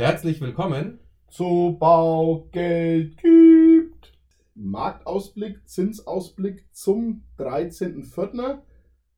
Herzlich 0.00 0.40
willkommen 0.40 0.98
zu 1.28 1.76
Baugeld 1.78 3.18
gibt. 3.18 4.18
Marktausblick, 4.54 5.68
Zinsausblick 5.68 6.64
zum 6.72 7.24
13.04. 7.38 8.60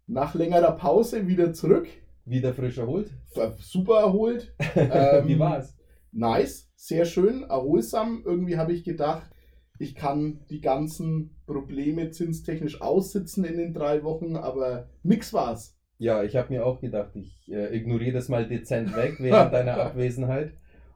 Nach 0.09 0.35
längerer 0.35 0.73
Pause 0.73 1.29
wieder 1.29 1.53
zurück. 1.53 1.87
Wieder 2.25 2.53
frisch 2.53 2.79
erholt. 2.79 3.13
Super 3.61 4.01
erholt. 4.01 4.57
ähm, 4.75 5.29
Wie 5.29 5.39
war's? 5.39 5.77
Nice, 6.11 6.68
sehr 6.75 7.05
schön, 7.05 7.45
erholsam. 7.45 8.25
Irgendwie 8.25 8.57
habe 8.57 8.73
ich 8.73 8.83
gedacht, 8.83 9.30
ich 9.79 9.95
kann 9.95 10.41
die 10.51 10.61
ganzen 10.61 11.37
Probleme 11.46 12.11
zinstechnisch 12.11 12.80
aussitzen 12.80 13.45
in 13.45 13.57
den 13.57 13.73
drei 13.73 14.03
Wochen, 14.03 14.35
aber 14.35 14.89
nix 15.05 15.33
war's. 15.33 15.79
Ja, 15.99 16.25
ich 16.25 16.35
habe 16.35 16.53
mir 16.53 16.67
auch 16.67 16.80
gedacht, 16.80 17.14
ich 17.14 17.49
äh, 17.53 17.73
ignoriere 17.73 18.14
das 18.14 18.29
mal 18.29 18.49
dezent 18.49 18.96
weg 18.96 19.19
während 19.21 19.53
deiner 19.53 19.77
Abwesenheit. 19.80 20.55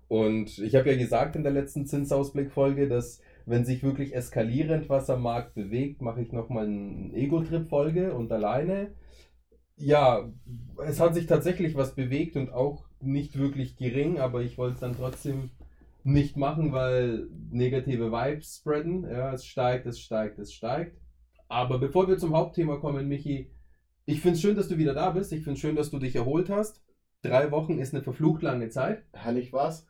Und 0.08 0.58
ich 0.58 0.74
habe 0.74 0.90
ja 0.90 0.96
gesagt 0.96 1.36
in 1.36 1.42
der 1.42 1.52
letzten 1.52 1.86
Zinsausblick-Folge, 1.86 2.88
dass 2.88 3.20
wenn 3.44 3.64
sich 3.64 3.82
wirklich 3.82 4.14
eskalierend 4.14 4.88
was 4.88 5.08
am 5.10 5.22
Markt 5.22 5.54
bewegt, 5.54 6.02
mache 6.02 6.20
ich 6.20 6.32
nochmal 6.32 6.66
eine 6.66 7.12
Ego-Trip-Folge 7.14 8.14
und 8.14 8.30
alleine. 8.32 8.94
Ja, 9.76 10.30
es 10.84 11.00
hat 11.00 11.14
sich 11.14 11.26
tatsächlich 11.26 11.74
was 11.74 11.94
bewegt 11.94 12.36
und 12.36 12.52
auch 12.52 12.84
nicht 13.00 13.38
wirklich 13.38 13.76
gering, 13.76 14.18
aber 14.18 14.42
ich 14.42 14.58
wollte 14.58 14.74
es 14.74 14.80
dann 14.80 14.96
trotzdem 14.96 15.50
nicht 16.02 16.36
machen, 16.36 16.72
weil 16.72 17.28
negative 17.50 18.12
Vibes 18.12 18.58
spreaden. 18.58 19.04
Ja, 19.04 19.32
es 19.32 19.44
steigt, 19.44 19.86
es 19.86 20.00
steigt, 20.00 20.38
es 20.38 20.52
steigt. 20.52 20.96
Aber 21.48 21.78
bevor 21.78 22.08
wir 22.08 22.18
zum 22.18 22.34
Hauptthema 22.34 22.76
kommen, 22.76 23.08
Michi, 23.08 23.50
ich 24.04 24.20
finde 24.20 24.36
es 24.36 24.40
schön, 24.40 24.56
dass 24.56 24.68
du 24.68 24.78
wieder 24.78 24.94
da 24.94 25.10
bist. 25.10 25.32
Ich 25.32 25.42
finde 25.42 25.54
es 25.54 25.60
schön, 25.60 25.76
dass 25.76 25.90
du 25.90 25.98
dich 25.98 26.16
erholt 26.16 26.48
hast. 26.48 26.82
Drei 27.22 27.50
Wochen 27.50 27.78
ist 27.78 27.92
eine 27.92 28.04
verflucht 28.04 28.42
lange 28.42 28.68
Zeit. 28.68 29.04
Herrlich 29.12 29.52
war's. 29.52 29.86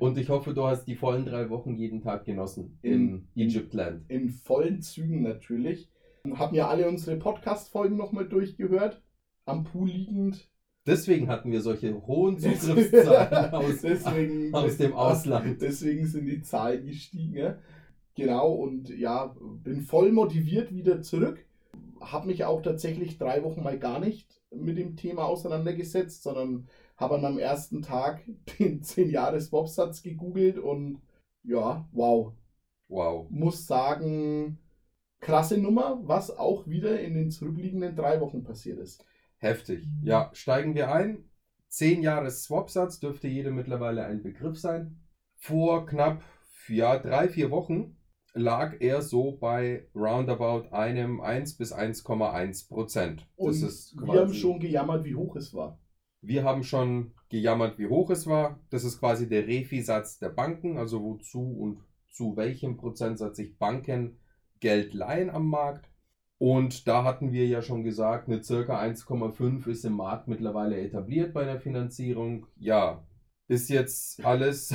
Und 0.00 0.18
ich 0.18 0.28
hoffe, 0.28 0.54
du 0.54 0.64
hast 0.64 0.84
die 0.84 0.96
vollen 0.96 1.24
drei 1.24 1.48
Wochen 1.50 1.74
jeden 1.76 2.02
Tag 2.02 2.24
genossen 2.24 2.78
in, 2.82 3.28
in 3.34 3.46
Egyptland. 3.46 4.08
In 4.08 4.30
vollen 4.30 4.82
Zügen 4.82 5.22
natürlich. 5.22 5.88
Haben 6.34 6.54
ja 6.54 6.68
alle 6.68 6.88
unsere 6.88 7.16
Podcast-Folgen 7.16 7.96
nochmal 7.96 8.28
durchgehört. 8.28 9.02
Am 9.46 9.64
Pool 9.64 9.88
liegend. 9.88 10.48
Deswegen 10.86 11.28
hatten 11.28 11.50
wir 11.50 11.60
solche 11.60 12.06
hohen 12.06 12.38
Zugriffszahlen 12.38 13.52
aus, 13.52 13.80
deswegen, 13.82 14.54
aus 14.54 14.76
dem 14.76 14.94
Ausland. 14.94 15.60
Deswegen 15.60 16.06
sind 16.06 16.26
die 16.26 16.42
Zahlen 16.42 16.84
gestiegen. 16.86 17.56
Genau, 18.14 18.52
und 18.52 18.88
ja, 18.90 19.34
bin 19.62 19.82
voll 19.82 20.12
motiviert 20.12 20.74
wieder 20.74 21.02
zurück. 21.02 21.44
Habe 22.00 22.26
mich 22.26 22.44
auch 22.44 22.62
tatsächlich 22.62 23.18
drei 23.18 23.42
Wochen 23.44 23.62
mal 23.62 23.78
gar 23.78 24.00
nicht 24.00 24.40
mit 24.50 24.78
dem 24.78 24.96
Thema 24.96 25.24
auseinandergesetzt, 25.24 26.22
sondern 26.22 26.68
habe 26.98 27.14
an 27.14 27.22
meinem 27.22 27.38
ersten 27.38 27.80
Tag 27.80 28.24
den 28.58 28.82
10-Jahres-Swap-Satz 28.82 30.02
gegoogelt 30.02 30.58
und 30.58 31.00
ja, 31.42 31.88
wow. 31.92 32.34
Wow. 32.88 33.30
Muss 33.30 33.66
sagen, 33.66 34.58
krasse 35.20 35.58
Nummer, 35.58 36.00
was 36.02 36.36
auch 36.36 36.66
wieder 36.66 37.00
in 37.00 37.14
den 37.14 37.30
zurückliegenden 37.30 37.96
drei 37.96 38.20
Wochen 38.20 38.42
passiert 38.42 38.78
ist. 38.78 39.04
Heftig. 39.38 39.86
Ja, 40.02 40.30
steigen 40.32 40.74
wir 40.74 40.92
ein. 40.92 41.24
10 41.68 42.02
Jahres 42.02 42.44
Swap-Satz 42.44 42.98
dürfte 42.98 43.28
jedem 43.28 43.54
mittlerweile 43.54 44.04
ein 44.04 44.22
Begriff 44.22 44.58
sein. 44.58 45.00
Vor 45.36 45.86
knapp 45.86 46.22
ja, 46.68 46.98
drei, 46.98 47.28
vier 47.28 47.50
Wochen 47.50 47.96
lag 48.34 48.76
er 48.80 49.02
so 49.02 49.32
bei 49.32 49.86
roundabout 49.94 50.68
einem 50.70 51.20
1 51.20 51.56
bis 51.56 51.72
1,1 51.72 52.68
Prozent. 52.68 53.26
Und 53.36 53.60
wir 53.60 54.20
haben 54.20 54.34
schon 54.34 54.60
gejammert, 54.60 55.04
wie 55.04 55.14
hoch 55.14 55.36
es 55.36 55.54
war. 55.54 55.78
Wir 56.20 56.44
haben 56.44 56.64
schon 56.64 57.12
gejammert, 57.28 57.78
wie 57.78 57.86
hoch 57.86 58.10
es 58.10 58.26
war. 58.26 58.60
Das 58.70 58.84
ist 58.84 58.98
quasi 58.98 59.28
der 59.28 59.46
Refi-Satz 59.46 60.18
der 60.18 60.30
Banken, 60.30 60.78
also 60.78 61.02
wozu 61.02 61.42
und 61.42 61.78
zu 62.10 62.36
welchem 62.36 62.76
Prozentsatz 62.76 63.36
sich 63.36 63.56
Banken 63.58 64.18
Geld 64.60 64.94
leihen 64.94 65.30
am 65.30 65.46
Markt. 65.48 65.88
Und 66.38 66.86
da 66.86 67.04
hatten 67.04 67.32
wir 67.32 67.46
ja 67.46 67.62
schon 67.62 67.82
gesagt, 67.82 68.28
eine 68.28 68.42
circa 68.42 68.80
1,5 68.80 69.66
ist 69.68 69.84
im 69.84 69.94
Markt 69.94 70.28
mittlerweile 70.28 70.80
etabliert 70.80 71.34
bei 71.34 71.44
der 71.44 71.60
Finanzierung. 71.60 72.46
Ja, 72.56 73.04
ist 73.48 73.68
jetzt 73.70 74.24
alles, 74.24 74.74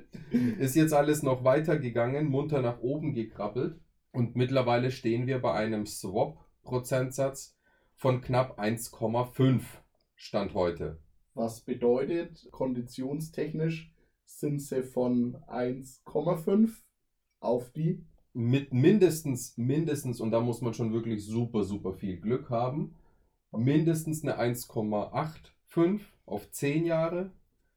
ist 0.58 0.76
jetzt 0.76 0.94
alles 0.94 1.22
noch 1.22 1.44
weitergegangen, 1.44 2.26
munter 2.26 2.62
nach 2.62 2.80
oben 2.80 3.12
gekrabbelt. 3.12 3.80
Und 4.12 4.36
mittlerweile 4.36 4.90
stehen 4.90 5.26
wir 5.26 5.40
bei 5.40 5.52
einem 5.52 5.86
Swap-Prozentsatz 5.86 7.56
von 7.94 8.20
knapp 8.20 8.58
1,5. 8.58 9.62
Stand 10.16 10.54
heute. 10.54 10.98
Was 11.34 11.60
bedeutet, 11.60 12.48
konditionstechnisch 12.52 13.92
sind 14.24 14.62
sie 14.62 14.82
von 14.82 15.36
1,5 15.48 16.70
auf 17.40 17.70
die? 17.72 18.04
Mit 18.32 18.72
mindestens, 18.72 19.56
mindestens, 19.56 20.20
und 20.20 20.30
da 20.30 20.40
muss 20.40 20.60
man 20.60 20.74
schon 20.74 20.92
wirklich 20.92 21.24
super, 21.24 21.64
super 21.64 21.92
viel 21.92 22.20
Glück 22.20 22.50
haben, 22.50 22.94
mindestens 23.52 24.24
eine 24.24 24.40
1,85 24.40 26.00
auf 26.26 26.50
10 26.50 26.84
Jahre, 26.84 27.30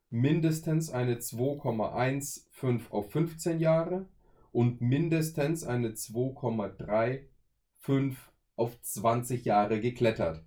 mindestens 0.09 0.90
eine 0.90 1.16
2,15 1.16 2.90
auf 2.90 3.12
15 3.12 3.59
Jahre 3.59 4.08
und 4.52 4.81
mindestens 4.81 5.64
eine 5.64 5.90
2,35 5.90 8.16
auf 8.56 8.81
20 8.81 9.46
Jahre 9.46 9.81
geklettert. 9.81 10.44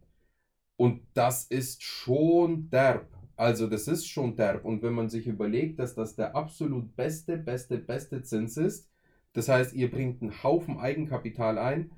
Und 0.81 1.03
das 1.13 1.45
ist 1.45 1.83
schon 1.83 2.71
derb. 2.71 3.07
Also 3.37 3.67
das 3.67 3.87
ist 3.87 4.07
schon 4.09 4.35
derb. 4.35 4.65
Und 4.65 4.83
wenn 4.83 4.95
man 4.95 5.11
sich 5.11 5.27
überlegt, 5.27 5.79
dass 5.79 5.95
das 5.95 6.17
der 6.17 6.35
absolut 6.35 6.97
beste, 6.97 7.37
beste, 7.37 7.77
beste 7.77 8.23
Zins 8.23 8.57
ist, 8.57 8.91
das 9.35 9.51
heißt, 9.51 9.75
ihr 9.75 9.91
bringt 9.91 10.23
einen 10.23 10.43
Haufen 10.43 10.79
Eigenkapital 10.79 11.59
ein, 11.59 11.91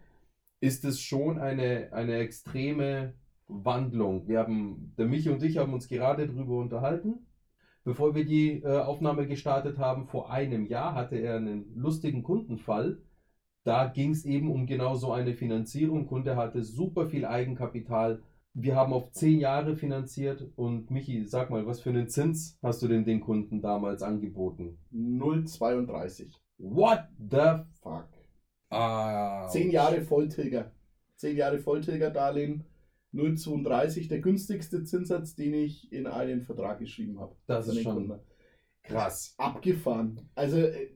ist 0.59 0.84
es 0.84 1.00
schon 1.00 1.38
eine, 1.38 1.92
eine 1.92 2.16
extreme 2.16 3.15
Wandlung. 3.47 4.26
Wir 4.26 4.41
haben, 4.41 4.92
der 4.98 5.06
Michi 5.06 5.31
und 5.31 5.44
ich 5.44 5.59
haben 5.59 5.75
uns 5.75 5.87
gerade 5.87 6.26
darüber 6.26 6.59
unterhalten. 6.59 7.25
Bevor 7.84 8.16
wir 8.16 8.25
die 8.25 8.65
äh, 8.65 8.81
Aufnahme 8.81 9.28
gestartet 9.28 9.78
haben, 9.78 10.09
vor 10.09 10.32
einem 10.32 10.66
Jahr 10.66 10.97
hatte 10.97 11.19
er 11.19 11.37
einen 11.37 11.72
lustigen 11.76 12.25
Kundenfall. 12.25 12.98
Da 13.62 13.87
ging 13.87 14.10
es 14.10 14.25
eben 14.25 14.50
um 14.50 14.66
genau 14.66 14.97
so 14.97 15.12
eine 15.12 15.34
Finanzierung. 15.34 16.09
Kunde 16.09 16.34
hatte 16.34 16.65
super 16.65 17.06
viel 17.06 17.25
Eigenkapital, 17.25 18.25
wir 18.54 18.76
haben 18.76 18.92
auf 18.92 19.10
zehn 19.12 19.40
Jahre 19.40 19.76
finanziert 19.76 20.46
und 20.56 20.90
Michi, 20.90 21.24
sag 21.24 21.50
mal, 21.50 21.66
was 21.66 21.80
für 21.80 21.90
einen 21.90 22.08
Zins 22.08 22.58
hast 22.62 22.82
du 22.82 22.88
denn 22.88 23.04
den 23.04 23.20
Kunden 23.20 23.62
damals 23.62 24.02
angeboten? 24.02 24.78
0,32. 24.92 26.32
What 26.58 27.08
the 27.18 27.64
fuck? 27.82 28.08
Ah. 28.68 29.48
Zehn 29.48 29.70
Jahre 29.70 30.02
Volltilger. 30.02 30.72
Zehn 31.16 31.36
Jahre 31.36 31.58
Volltilger-Darlehen. 31.58 32.64
0,32, 33.14 34.08
der 34.08 34.20
günstigste 34.20 34.84
Zinssatz, 34.84 35.34
den 35.34 35.52
ich 35.52 35.92
in 35.92 36.06
einen 36.06 36.42
Vertrag 36.42 36.78
geschrieben 36.78 37.20
habe. 37.20 37.36
Das 37.46 37.68
ist 37.68 37.82
schon 37.82 38.08
Kunden. 38.08 38.20
krass. 38.82 39.34
Abgefahren. 39.36 40.30
Also, 40.34 40.58
äh, 40.58 40.88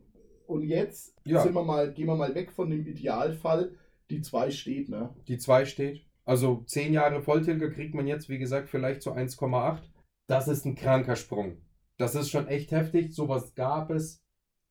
und 0.46 0.62
jetzt 0.62 1.14
ja. 1.24 1.42
sind 1.42 1.54
wir 1.54 1.64
mal, 1.64 1.92
gehen 1.92 2.06
wir 2.06 2.16
mal 2.16 2.34
weg 2.34 2.52
von 2.52 2.70
dem 2.70 2.86
Idealfall. 2.86 3.72
Die 4.08 4.22
2 4.22 4.50
steht, 4.50 4.88
ne? 4.88 5.14
Die 5.28 5.36
2 5.36 5.64
steht. 5.66 6.05
Also 6.26 6.64
10 6.66 6.92
Jahre 6.92 7.22
Volltilger 7.22 7.70
kriegt 7.70 7.94
man 7.94 8.06
jetzt, 8.06 8.28
wie 8.28 8.38
gesagt, 8.38 8.68
vielleicht 8.68 9.00
zu 9.00 9.12
1,8. 9.12 9.78
Das 10.28 10.48
ist 10.48 10.66
ein 10.66 10.74
kranker 10.74 11.14
Sprung. 11.14 11.58
Das 11.98 12.14
ist 12.14 12.30
schon 12.30 12.48
echt 12.48 12.72
heftig. 12.72 13.14
Sowas 13.14 13.54
gab 13.54 13.90
es, 13.90 14.22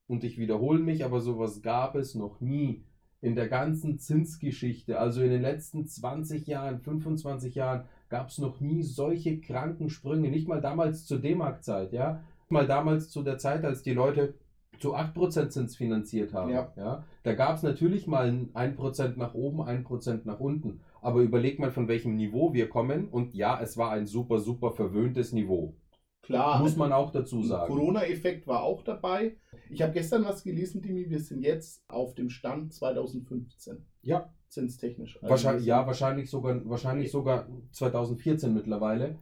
und 0.06 0.22
ich 0.22 0.38
wiederhole 0.38 0.78
mich, 0.78 1.04
aber 1.04 1.20
sowas 1.20 1.62
gab 1.62 1.96
es 1.96 2.14
noch 2.14 2.40
nie 2.40 2.84
in 3.22 3.34
der 3.34 3.48
ganzen 3.48 3.98
Zinsgeschichte. 3.98 4.98
Also 4.98 5.22
in 5.22 5.30
den 5.30 5.42
letzten 5.42 5.86
20 5.86 6.46
Jahren, 6.46 6.80
25 6.80 7.54
Jahren 7.54 7.88
gab 8.10 8.28
es 8.28 8.38
noch 8.38 8.60
nie 8.60 8.82
solche 8.82 9.40
kranken 9.40 9.88
Sprünge. 9.88 10.30
Nicht 10.30 10.48
mal 10.48 10.60
damals 10.60 11.06
zur 11.06 11.20
D-Mark-Zeit, 11.20 11.92
ja. 11.92 12.22
Mal 12.48 12.66
damals 12.66 13.10
zu 13.10 13.22
der 13.22 13.38
Zeit, 13.38 13.64
als 13.64 13.82
die 13.82 13.94
Leute 13.94 14.34
zu 14.78 14.94
8% 14.94 15.48
Zins 15.48 15.76
finanziert 15.76 16.34
haben. 16.34 16.50
Ja. 16.50 16.72
Ja, 16.76 17.04
da 17.22 17.34
gab 17.34 17.56
es 17.56 17.62
natürlich 17.62 18.06
mal 18.06 18.28
ein 18.28 18.52
1% 18.52 19.16
nach 19.16 19.34
oben, 19.34 19.60
1% 19.60 20.20
nach 20.24 20.38
unten. 20.38 20.80
Aber 21.06 21.20
überleg 21.20 21.60
mal, 21.60 21.70
von 21.70 21.86
welchem 21.86 22.16
Niveau 22.16 22.52
wir 22.52 22.68
kommen. 22.68 23.06
Und 23.08 23.32
ja, 23.32 23.60
es 23.62 23.76
war 23.76 23.92
ein 23.92 24.08
super, 24.08 24.40
super 24.40 24.72
verwöhntes 24.72 25.32
Niveau. 25.32 25.76
Klar. 26.22 26.58
Muss 26.58 26.74
man 26.74 26.92
auch 26.92 27.12
dazu 27.12 27.44
sagen. 27.44 27.72
Corona-Effekt 27.72 28.48
war 28.48 28.64
auch 28.64 28.82
dabei. 28.82 29.36
Ich 29.70 29.82
habe 29.82 29.92
gestern 29.92 30.24
was 30.24 30.42
gelesen, 30.42 30.82
Dimi. 30.82 31.08
Wir 31.08 31.20
sind 31.20 31.44
jetzt 31.44 31.84
auf 31.86 32.16
dem 32.16 32.28
Stand 32.28 32.74
2015. 32.74 33.86
Ja. 34.02 34.32
Zinstechnisch. 34.48 35.18
Also 35.22 35.30
wahrscheinlich, 35.30 35.64
ja, 35.64 35.86
wahrscheinlich 35.86 36.28
sogar, 36.28 36.60
wahrscheinlich 36.68 37.12
sogar 37.12 37.46
2014 37.70 38.52
mittlerweile. 38.52 39.16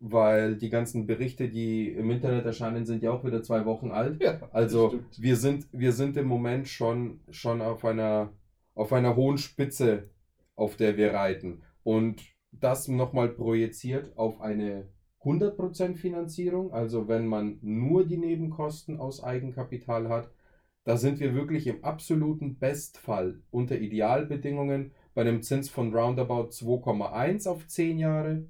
Weil 0.00 0.56
die 0.56 0.70
ganzen 0.70 1.06
Berichte, 1.06 1.50
die 1.50 1.90
im 1.90 2.10
Internet 2.10 2.46
erscheinen, 2.46 2.86
sind 2.86 3.02
ja 3.02 3.10
auch 3.10 3.24
wieder 3.26 3.42
zwei 3.42 3.66
Wochen 3.66 3.90
alt. 3.90 4.22
Ja, 4.22 4.40
also 4.52 5.00
wir 5.18 5.36
sind, 5.36 5.66
wir 5.70 5.92
sind 5.92 6.16
im 6.16 6.28
Moment 6.28 6.66
schon, 6.66 7.20
schon 7.28 7.60
auf, 7.60 7.84
einer, 7.84 8.32
auf 8.74 8.94
einer 8.94 9.16
hohen 9.16 9.36
Spitze 9.36 10.08
auf 10.56 10.76
der 10.76 10.96
wir 10.96 11.14
reiten. 11.14 11.62
Und 11.82 12.22
das 12.50 12.88
nochmal 12.88 13.28
projiziert 13.28 14.16
auf 14.16 14.40
eine 14.40 14.88
100% 15.22 15.96
Finanzierung, 15.96 16.72
also 16.72 17.08
wenn 17.08 17.26
man 17.26 17.58
nur 17.60 18.06
die 18.06 18.16
Nebenkosten 18.16 18.98
aus 18.98 19.22
Eigenkapital 19.22 20.08
hat. 20.08 20.30
Da 20.84 20.96
sind 20.96 21.18
wir 21.18 21.34
wirklich 21.34 21.66
im 21.66 21.82
absoluten 21.82 22.58
Bestfall 22.58 23.42
unter 23.50 23.76
Idealbedingungen 23.76 24.92
bei 25.14 25.22
einem 25.22 25.42
Zins 25.42 25.68
von 25.68 25.92
roundabout 25.92 26.50
2,1 26.50 27.48
auf 27.48 27.66
10 27.66 27.98
Jahre, 27.98 28.48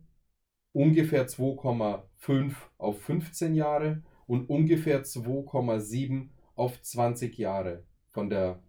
ungefähr 0.72 1.26
2,5 1.26 2.54
auf 2.76 3.00
15 3.00 3.54
Jahre 3.54 4.02
und 4.26 4.50
ungefähr 4.50 5.02
2,7 5.02 6.28
auf 6.56 6.82
20 6.82 7.38
Jahre 7.38 7.84
von 8.10 8.28
der 8.28 8.62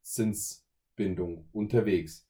Zinsbindung 0.00 1.48
unterwegs. 1.52 2.26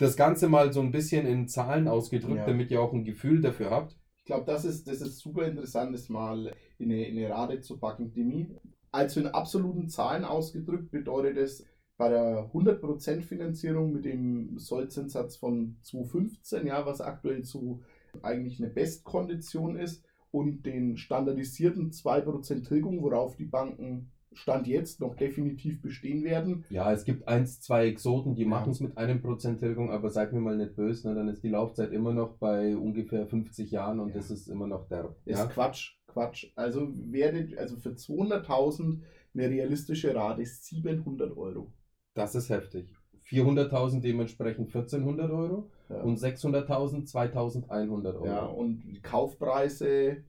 Das 0.00 0.16
Ganze 0.16 0.48
mal 0.48 0.72
so 0.72 0.80
ein 0.80 0.90
bisschen 0.90 1.26
in 1.26 1.46
Zahlen 1.46 1.86
ausgedrückt, 1.86 2.38
ja. 2.38 2.46
damit 2.46 2.70
ihr 2.70 2.80
auch 2.80 2.92
ein 2.92 3.04
Gefühl 3.04 3.40
dafür 3.40 3.70
habt. 3.70 3.96
Ich 4.16 4.24
glaube, 4.24 4.46
das 4.46 4.64
ist, 4.64 4.88
das 4.88 5.00
ist 5.00 5.18
super 5.18 5.46
interessant, 5.46 5.94
das 5.94 6.08
mal 6.08 6.52
in 6.78 6.90
eine, 6.90 7.06
in 7.06 7.18
eine 7.18 7.30
Rate 7.30 7.60
zu 7.60 7.78
packen, 7.78 8.12
Demi. 8.12 8.48
Also 8.90 9.20
in 9.20 9.26
absoluten 9.26 9.88
Zahlen 9.88 10.24
ausgedrückt 10.24 10.90
bedeutet 10.90 11.36
es 11.36 11.66
bei 11.96 12.08
der 12.08 12.50
100% 12.52 13.20
Finanzierung 13.20 13.92
mit 13.92 14.04
dem 14.04 14.58
Sollzinssatz 14.58 15.36
von 15.36 15.76
2,15, 15.84 16.66
ja, 16.66 16.86
was 16.86 17.00
aktuell 17.00 17.44
so 17.44 17.82
eigentlich 18.22 18.58
eine 18.58 18.70
Bestkondition 18.70 19.76
ist, 19.76 20.02
und 20.30 20.64
den 20.64 20.96
standardisierten 20.96 21.90
2% 21.90 22.66
Tilgung, 22.66 23.02
worauf 23.02 23.36
die 23.36 23.46
Banken 23.46 24.12
Stand 24.32 24.68
jetzt 24.68 25.00
noch 25.00 25.16
definitiv 25.16 25.82
bestehen 25.82 26.22
werden. 26.22 26.64
Ja, 26.70 26.92
es 26.92 27.04
gibt 27.04 27.26
eins, 27.26 27.60
zwei 27.60 27.86
Exoten, 27.86 28.34
die 28.36 28.44
machen 28.44 28.70
es 28.70 28.80
mit 28.80 28.96
einem 28.96 29.20
Prozent 29.20 29.58
Tilgung, 29.58 29.90
aber 29.90 30.10
seid 30.10 30.32
mir 30.32 30.40
mal 30.40 30.56
nicht 30.56 30.76
böse, 30.76 31.08
ne? 31.08 31.14
dann 31.16 31.28
ist 31.28 31.42
die 31.42 31.48
Laufzeit 31.48 31.92
immer 31.92 32.12
noch 32.12 32.36
bei 32.38 32.76
ungefähr 32.76 33.26
50 33.26 33.70
Jahren 33.70 33.98
und 33.98 34.10
ja. 34.10 34.14
das 34.14 34.30
ist 34.30 34.46
immer 34.46 34.68
noch 34.68 34.86
der. 34.86 35.14
Ist 35.24 35.38
ja? 35.38 35.46
Quatsch, 35.46 35.96
Quatsch. 36.06 36.46
Also 36.54 36.92
werdet, 36.94 37.58
also 37.58 37.76
für 37.76 37.90
200.000 37.90 39.00
eine 39.34 39.48
realistische 39.48 40.14
Rate 40.14 40.42
ist 40.42 40.64
700 40.64 41.36
Euro. 41.36 41.72
Das 42.14 42.34
ist 42.34 42.50
heftig. 42.50 42.94
400.000 43.28 44.00
dementsprechend 44.00 44.68
1400 44.68 45.30
Euro 45.30 45.70
ja. 45.88 46.02
und 46.02 46.18
600.000 46.18 47.06
2100 47.06 48.16
Euro. 48.16 48.26
Ja, 48.26 48.46
und 48.46 48.82
die 48.82 49.00
Kaufpreise 49.00 50.24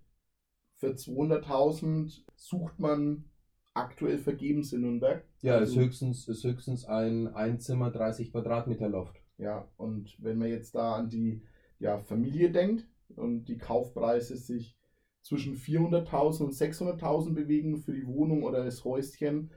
für 0.76 0.92
200.000 0.92 2.24
sucht 2.36 2.80
man 2.80 3.26
aktuell 3.74 4.18
vergebens 4.18 4.74
in 4.74 4.82
Nürnberg. 4.82 5.24
Ja, 5.42 5.56
also, 5.56 5.80
ist, 5.80 5.86
höchstens, 5.86 6.28
ist 6.28 6.44
höchstens 6.44 6.86
ein 6.86 7.28
Einzimmer 7.28 7.92
30 7.92 8.32
Quadratmeter 8.32 8.90
Loft. 8.90 9.22
Ja, 9.38 9.68
und 9.78 10.16
wenn 10.22 10.38
man 10.38 10.50
jetzt 10.50 10.76
da 10.76 10.96
an 10.96 11.10
die 11.10 11.42
ja, 11.80 11.98
Familie 12.00 12.52
denkt 12.52 12.86
und 13.16 13.46
die 13.46 13.58
Kaufpreise 13.58 14.38
sich 14.38 14.78
zwischen 15.22 15.56
400.000 15.56 16.44
und 16.44 16.54
600.000 16.54 17.34
bewegen 17.34 17.78
für 17.78 17.94
die 17.94 18.08
Wohnung 18.08 18.44
oder 18.44 18.64
das 18.64 18.84
Häuschen, 18.84 19.52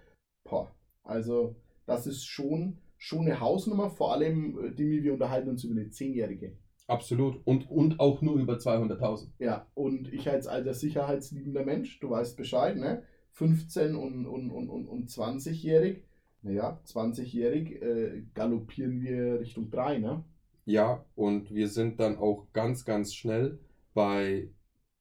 boah, 0.45 0.75
also 1.03 1.57
das 1.87 2.07
ist 2.07 2.25
schon, 2.25 2.79
schon 2.97 3.27
eine 3.27 3.41
Hausnummer, 3.41 3.91
vor 3.91 4.13
allem, 4.13 4.59
äh, 4.59 4.75
die 4.75 5.03
wir 5.03 5.13
unterhalten 5.13 5.51
uns 5.51 5.65
über 5.65 5.79
eine 5.79 5.91
Zehnjährige. 5.91 6.57
Absolut. 6.87 7.41
Und, 7.47 7.71
und 7.71 7.99
auch 7.99 8.21
nur 8.21 8.37
über 8.37 8.55
200.000. 8.55 9.29
Ja, 9.39 9.67
und 9.75 10.13
ich 10.13 10.29
als 10.29 10.47
alter 10.47 10.75
sicherheitsliebender 10.75 11.65
Mensch, 11.65 11.99
du 12.01 12.11
weißt 12.11 12.37
Bescheid, 12.37 12.77
ne? 12.77 13.03
15 13.35 13.95
und, 13.95 14.27
und, 14.27 14.51
und, 14.51 14.87
und, 14.87 15.09
20-jährig, 15.09 16.03
naja, 16.43 16.81
20-jährig 16.87 17.83
äh, 17.83 18.23
galoppieren 18.35 19.01
wir 19.01 19.41
Richtung 19.41 19.71
3, 19.71 19.99
ne? 19.99 20.25
Ja, 20.67 21.05
und 21.15 21.55
wir 21.55 21.69
sind 21.69 22.01
dann 22.01 22.17
auch 22.17 22.47
ganz, 22.53 22.85
ganz 22.85 23.15
schnell 23.15 23.59
bei 23.93 24.49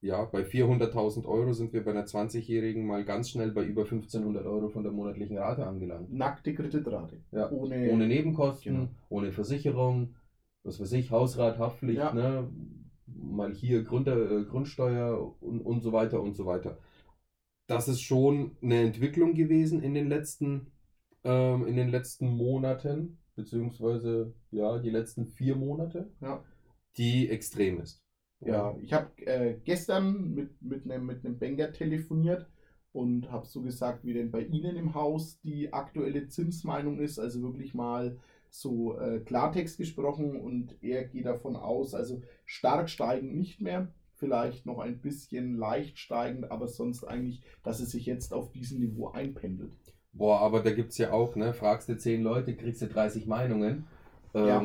ja, 0.04 0.22
bei 0.26 0.42
400.000 0.42 1.24
Euro 1.24 1.54
sind 1.54 1.72
wir 1.72 1.82
bei 1.82 1.92
einer 1.92 2.04
20-Jährigen 2.04 2.86
mal 2.86 3.06
ganz 3.06 3.30
schnell 3.30 3.52
bei 3.52 3.64
über 3.64 3.84
1500 3.84 4.44
Euro 4.44 4.68
von 4.68 4.82
der 4.82 4.92
monatlichen 4.92 5.38
Rate 5.38 5.66
angelangt. 5.66 6.12
Nackte 6.12 6.52
Kreditrate. 6.52 7.22
Ja, 7.32 7.50
ohne, 7.50 7.90
ohne 7.90 8.06
Nebenkosten, 8.06 8.74
genau. 8.74 8.88
ohne 9.08 9.32
Versicherung, 9.32 10.14
was 10.62 10.78
weiß 10.78 10.92
ich, 10.92 11.10
Hausrat, 11.10 11.58
Haftpflicht, 11.58 12.00
ja. 12.00 12.12
ne? 12.12 12.50
mal 13.06 13.54
hier 13.54 13.82
Grund, 13.82 14.06
äh, 14.06 14.44
Grundsteuer 14.44 15.34
und, 15.40 15.60
und 15.62 15.82
so 15.82 15.92
weiter 15.94 16.20
und 16.20 16.36
so 16.36 16.44
weiter. 16.44 16.76
Das 17.66 17.88
ist 17.88 18.02
schon 18.02 18.56
eine 18.62 18.80
Entwicklung 18.80 19.34
gewesen 19.34 19.82
in 19.82 19.94
den 19.94 20.08
letzten, 20.08 20.72
ähm, 21.24 21.66
in 21.66 21.76
den 21.76 21.88
letzten 21.88 22.28
Monaten, 22.28 23.18
beziehungsweise 23.34 24.34
ja, 24.50 24.78
die 24.78 24.90
letzten 24.90 25.26
vier 25.26 25.56
Monate, 25.56 26.12
ja. 26.20 26.44
die 26.96 27.28
extrem 27.30 27.80
ist. 27.80 28.02
Ja, 28.40 28.76
ich 28.82 28.92
habe 28.92 29.10
äh, 29.26 29.58
gestern 29.64 30.34
mit, 30.34 30.60
mit 30.60 30.84
einem 30.84 31.06
mit 31.06 31.24
nem 31.24 31.38
Banker 31.38 31.72
telefoniert 31.72 32.46
und 32.92 33.30
habe 33.30 33.46
so 33.46 33.62
gesagt, 33.62 34.04
wie 34.04 34.12
denn 34.12 34.30
bei 34.30 34.42
Ihnen 34.42 34.76
im 34.76 34.94
Haus 34.94 35.40
die 35.40 35.72
aktuelle 35.72 36.28
Zinsmeinung 36.28 36.98
ist. 36.98 37.18
Also 37.18 37.42
wirklich 37.42 37.74
mal 37.74 38.18
so 38.50 38.98
äh, 38.98 39.20
Klartext 39.20 39.78
gesprochen 39.78 40.40
und 40.40 40.76
er 40.80 41.04
geht 41.04 41.26
davon 41.26 41.56
aus, 41.56 41.94
also 41.94 42.22
stark 42.44 42.88
steigend 42.88 43.34
nicht 43.34 43.60
mehr, 43.60 43.92
vielleicht 44.24 44.66
noch 44.66 44.78
ein 44.78 44.98
bisschen 45.00 45.56
leicht 45.56 45.98
steigend, 45.98 46.50
aber 46.50 46.68
sonst 46.68 47.04
eigentlich, 47.04 47.42
dass 47.62 47.80
es 47.80 47.90
sich 47.90 48.06
jetzt 48.06 48.32
auf 48.32 48.50
diesem 48.52 48.80
Niveau 48.80 49.08
einpendelt. 49.08 49.72
Boah, 50.12 50.40
aber 50.40 50.60
da 50.60 50.70
gibt 50.72 50.92
es 50.92 50.98
ja 50.98 51.12
auch, 51.12 51.36
ne, 51.36 51.54
fragst 51.54 51.88
du 51.88 51.96
zehn 51.96 52.22
Leute, 52.22 52.54
kriegst 52.54 52.82
du 52.82 52.86
30 52.86 53.26
Meinungen. 53.26 53.86
Ähm, 54.34 54.46
ja 54.46 54.62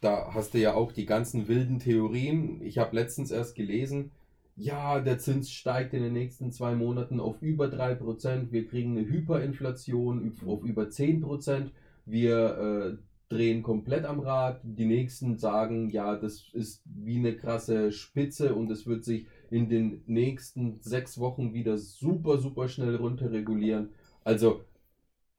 da 0.00 0.32
hast 0.32 0.54
du 0.54 0.58
ja 0.58 0.74
auch 0.74 0.92
die 0.92 1.06
ganzen 1.06 1.48
wilden 1.48 1.78
Theorien. 1.78 2.60
Ich 2.62 2.78
habe 2.78 2.96
letztens 2.96 3.30
erst 3.30 3.54
gelesen, 3.54 4.10
ja, 4.56 5.00
der 5.00 5.18
Zins 5.18 5.50
steigt 5.50 5.94
in 5.94 6.02
den 6.02 6.12
nächsten 6.12 6.52
zwei 6.52 6.74
Monaten 6.74 7.20
auf 7.20 7.40
über 7.40 7.66
3%, 7.66 8.50
wir 8.50 8.66
kriegen 8.66 8.96
eine 8.96 9.06
Hyperinflation 9.06 10.32
auf 10.46 10.62
über 10.64 10.84
10%, 10.84 11.70
wir 12.04 12.58
äh, 12.58 12.96
drehen 13.30 13.62
komplett 13.62 14.04
am 14.04 14.20
Rad, 14.20 14.60
die 14.64 14.84
nächsten 14.84 15.38
sagen, 15.38 15.88
ja, 15.90 16.16
das 16.16 16.48
ist 16.52 16.82
wie 16.84 17.18
eine 17.18 17.36
krasse 17.36 17.92
Spitze 17.92 18.54
und 18.54 18.70
es 18.70 18.86
wird 18.86 19.04
sich 19.04 19.26
in 19.50 19.68
den 19.68 20.02
nächsten 20.06 20.80
sechs 20.82 21.18
Wochen 21.18 21.54
wieder 21.54 21.78
super, 21.78 22.38
super 22.38 22.68
schnell 22.68 22.96
runterregulieren. 22.96 23.90
Also, 24.24 24.64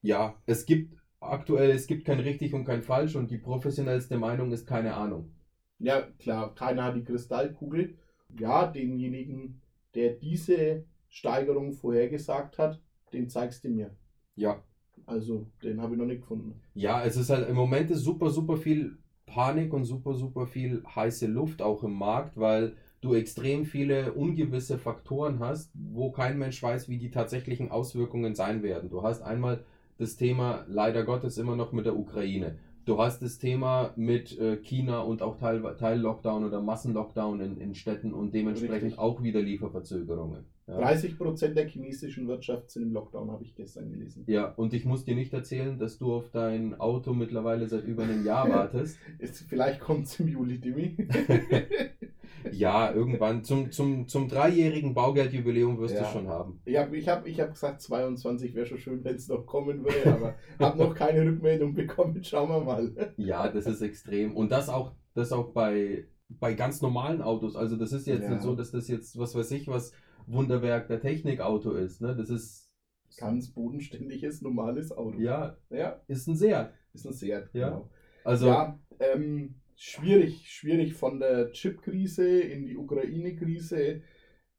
ja, 0.01 0.35
es 0.45 0.65
gibt 0.65 0.97
aktuell, 1.19 1.71
es 1.71 1.85
gibt 1.85 2.05
kein 2.05 2.21
richtig 2.21 2.53
und 2.53 2.65
kein 2.65 2.81
falsch 2.81 3.15
und 3.15 3.29
die 3.29 3.37
professionellste 3.37 4.17
Meinung 4.17 4.51
ist 4.53 4.65
keine 4.65 4.95
Ahnung. 4.95 5.33
Ja, 5.77 6.01
klar, 6.19 6.55
keiner 6.55 6.85
hat 6.85 6.95
die 6.95 7.03
Kristallkugel. 7.03 7.97
Ja, 8.39 8.67
denjenigen, 8.67 9.61
der 9.95 10.13
diese 10.13 10.85
Steigerung 11.09 11.73
vorhergesagt 11.73 12.57
hat, 12.57 12.81
den 13.11 13.29
zeigst 13.29 13.65
du 13.65 13.69
mir. 13.69 13.95
Ja. 14.35 14.63
Also, 15.05 15.45
den 15.63 15.81
habe 15.81 15.93
ich 15.93 15.99
noch 15.99 16.05
nicht 16.05 16.21
gefunden. 16.21 16.55
Ja, 16.73 17.03
es 17.03 17.17
ist 17.17 17.29
halt 17.29 17.49
im 17.49 17.55
Moment 17.55 17.91
ist 17.91 18.03
super, 18.03 18.29
super 18.29 18.57
viel 18.57 18.97
Panik 19.25 19.73
und 19.73 19.85
super, 19.85 20.13
super 20.15 20.47
viel 20.47 20.83
heiße 20.95 21.27
Luft 21.27 21.61
auch 21.61 21.83
im 21.83 21.93
Markt, 21.93 22.37
weil 22.37 22.73
du 23.01 23.15
extrem 23.15 23.65
viele 23.65 24.13
ungewisse 24.13 24.77
Faktoren 24.77 25.39
hast, 25.39 25.71
wo 25.73 26.11
kein 26.11 26.37
Mensch 26.37 26.61
weiß, 26.61 26.89
wie 26.89 26.97
die 26.97 27.11
tatsächlichen 27.11 27.71
Auswirkungen 27.71 28.35
sein 28.35 28.61
werden. 28.61 28.89
Du 28.89 29.03
hast 29.03 29.21
einmal 29.21 29.63
das 29.97 30.17
Thema 30.17 30.65
leider 30.67 31.03
Gottes 31.03 31.37
immer 31.37 31.55
noch 31.55 31.71
mit 31.71 31.85
der 31.85 31.97
Ukraine. 31.97 32.57
Du 32.91 32.97
hast 32.97 33.21
das 33.21 33.39
Thema 33.39 33.93
mit 33.95 34.37
äh, 34.37 34.57
China 34.57 34.99
und 34.99 35.21
auch 35.21 35.37
Teil, 35.37 35.61
Teil-Lockdown 35.79 36.43
oder 36.43 36.59
Massenlockdown 36.59 37.39
in, 37.39 37.57
in 37.57 37.73
Städten 37.73 38.11
und 38.11 38.33
dementsprechend 38.33 38.83
Richtig. 38.83 38.99
auch 38.99 39.23
wieder 39.23 39.41
Lieferverzögerungen. 39.41 40.43
Ja. 40.67 40.75
30 40.75 41.17
Prozent 41.17 41.55
der 41.55 41.69
chinesischen 41.69 42.27
Wirtschaft 42.27 42.69
sind 42.69 42.83
im 42.83 42.91
Lockdown, 42.91 43.31
habe 43.31 43.45
ich 43.45 43.55
gestern 43.55 43.89
gelesen. 43.89 44.25
Ja, 44.27 44.51
und 44.57 44.73
ich 44.73 44.83
muss 44.83 45.05
dir 45.05 45.15
nicht 45.15 45.31
erzählen, 45.31 45.79
dass 45.79 45.99
du 45.99 46.13
auf 46.13 46.31
dein 46.31 46.77
Auto 46.81 47.13
mittlerweile 47.13 47.65
seit 47.69 47.85
über 47.85 48.03
einem 48.03 48.25
Jahr 48.25 48.49
wartest. 48.49 48.97
vielleicht 49.47 49.79
kommt 49.79 50.07
es 50.07 50.19
im 50.19 50.27
Juli, 50.27 50.59
Dimi. 50.59 50.97
Ja, 52.51 52.93
irgendwann. 52.93 53.43
Zum, 53.43 53.71
zum, 53.71 54.07
zum 54.07 54.27
dreijährigen 54.27 54.93
Baugeldjubiläum 54.93 55.79
wirst 55.79 55.95
ja. 55.95 56.01
du 56.01 56.07
schon 56.07 56.27
haben. 56.27 56.61
Ich 56.65 56.77
habe 56.77 56.97
ich 56.97 57.07
hab, 57.07 57.27
ich 57.27 57.39
hab 57.39 57.53
gesagt, 57.53 57.81
22 57.81 58.55
wäre 58.55 58.65
schon 58.65 58.77
schön, 58.77 59.03
wenn 59.03 59.15
es 59.15 59.27
noch 59.27 59.45
kommen 59.45 59.83
würde, 59.83 60.13
aber 60.13 60.35
habe 60.59 60.77
noch 60.77 60.95
keine 60.95 61.25
Rückmeldung 61.25 61.73
bekommen. 61.73 62.23
Schauen 62.23 62.49
wir 62.49 62.61
mal. 62.61 63.13
Ja, 63.17 63.47
das 63.49 63.65
ist 63.65 63.81
extrem. 63.81 64.35
Und 64.35 64.51
das 64.51 64.69
auch, 64.69 64.93
das 65.13 65.31
auch 65.31 65.53
bei, 65.53 66.07
bei 66.29 66.53
ganz 66.53 66.81
normalen 66.81 67.21
Autos. 67.21 67.55
Also, 67.55 67.75
das 67.75 67.91
ist 67.91 68.07
jetzt 68.07 68.23
ja. 68.23 68.31
nicht 68.31 68.41
so, 68.41 68.55
dass 68.55 68.71
das 68.71 68.87
jetzt, 68.87 69.17
was 69.17 69.35
weiß 69.35 69.51
ich, 69.51 69.67
was 69.67 69.93
Wunderwerk 70.27 70.87
der 70.87 71.01
Technikauto 71.01 71.73
ist. 71.73 72.01
Ne? 72.01 72.15
Das 72.15 72.29
ist. 72.29 72.69
Ganz 73.17 73.51
bodenständiges, 73.51 74.41
normales 74.41 74.93
Auto. 74.93 75.19
Ja, 75.19 75.57
ja. 75.69 76.01
Ist 76.07 76.27
ein 76.27 76.37
Seat. 76.37 76.71
Ist 76.93 77.05
ein 77.05 77.11
Seat, 77.11 77.49
ja. 77.53 77.69
genau. 77.69 77.89
Also, 78.23 78.47
ja, 78.47 78.79
ähm, 78.99 79.60
schwierig, 79.81 80.47
schwierig 80.47 80.93
von 80.93 81.19
der 81.19 81.51
Chip-Krise 81.51 82.39
in 82.39 82.65
die 82.67 82.77
Ukraine-Krise. 82.77 84.01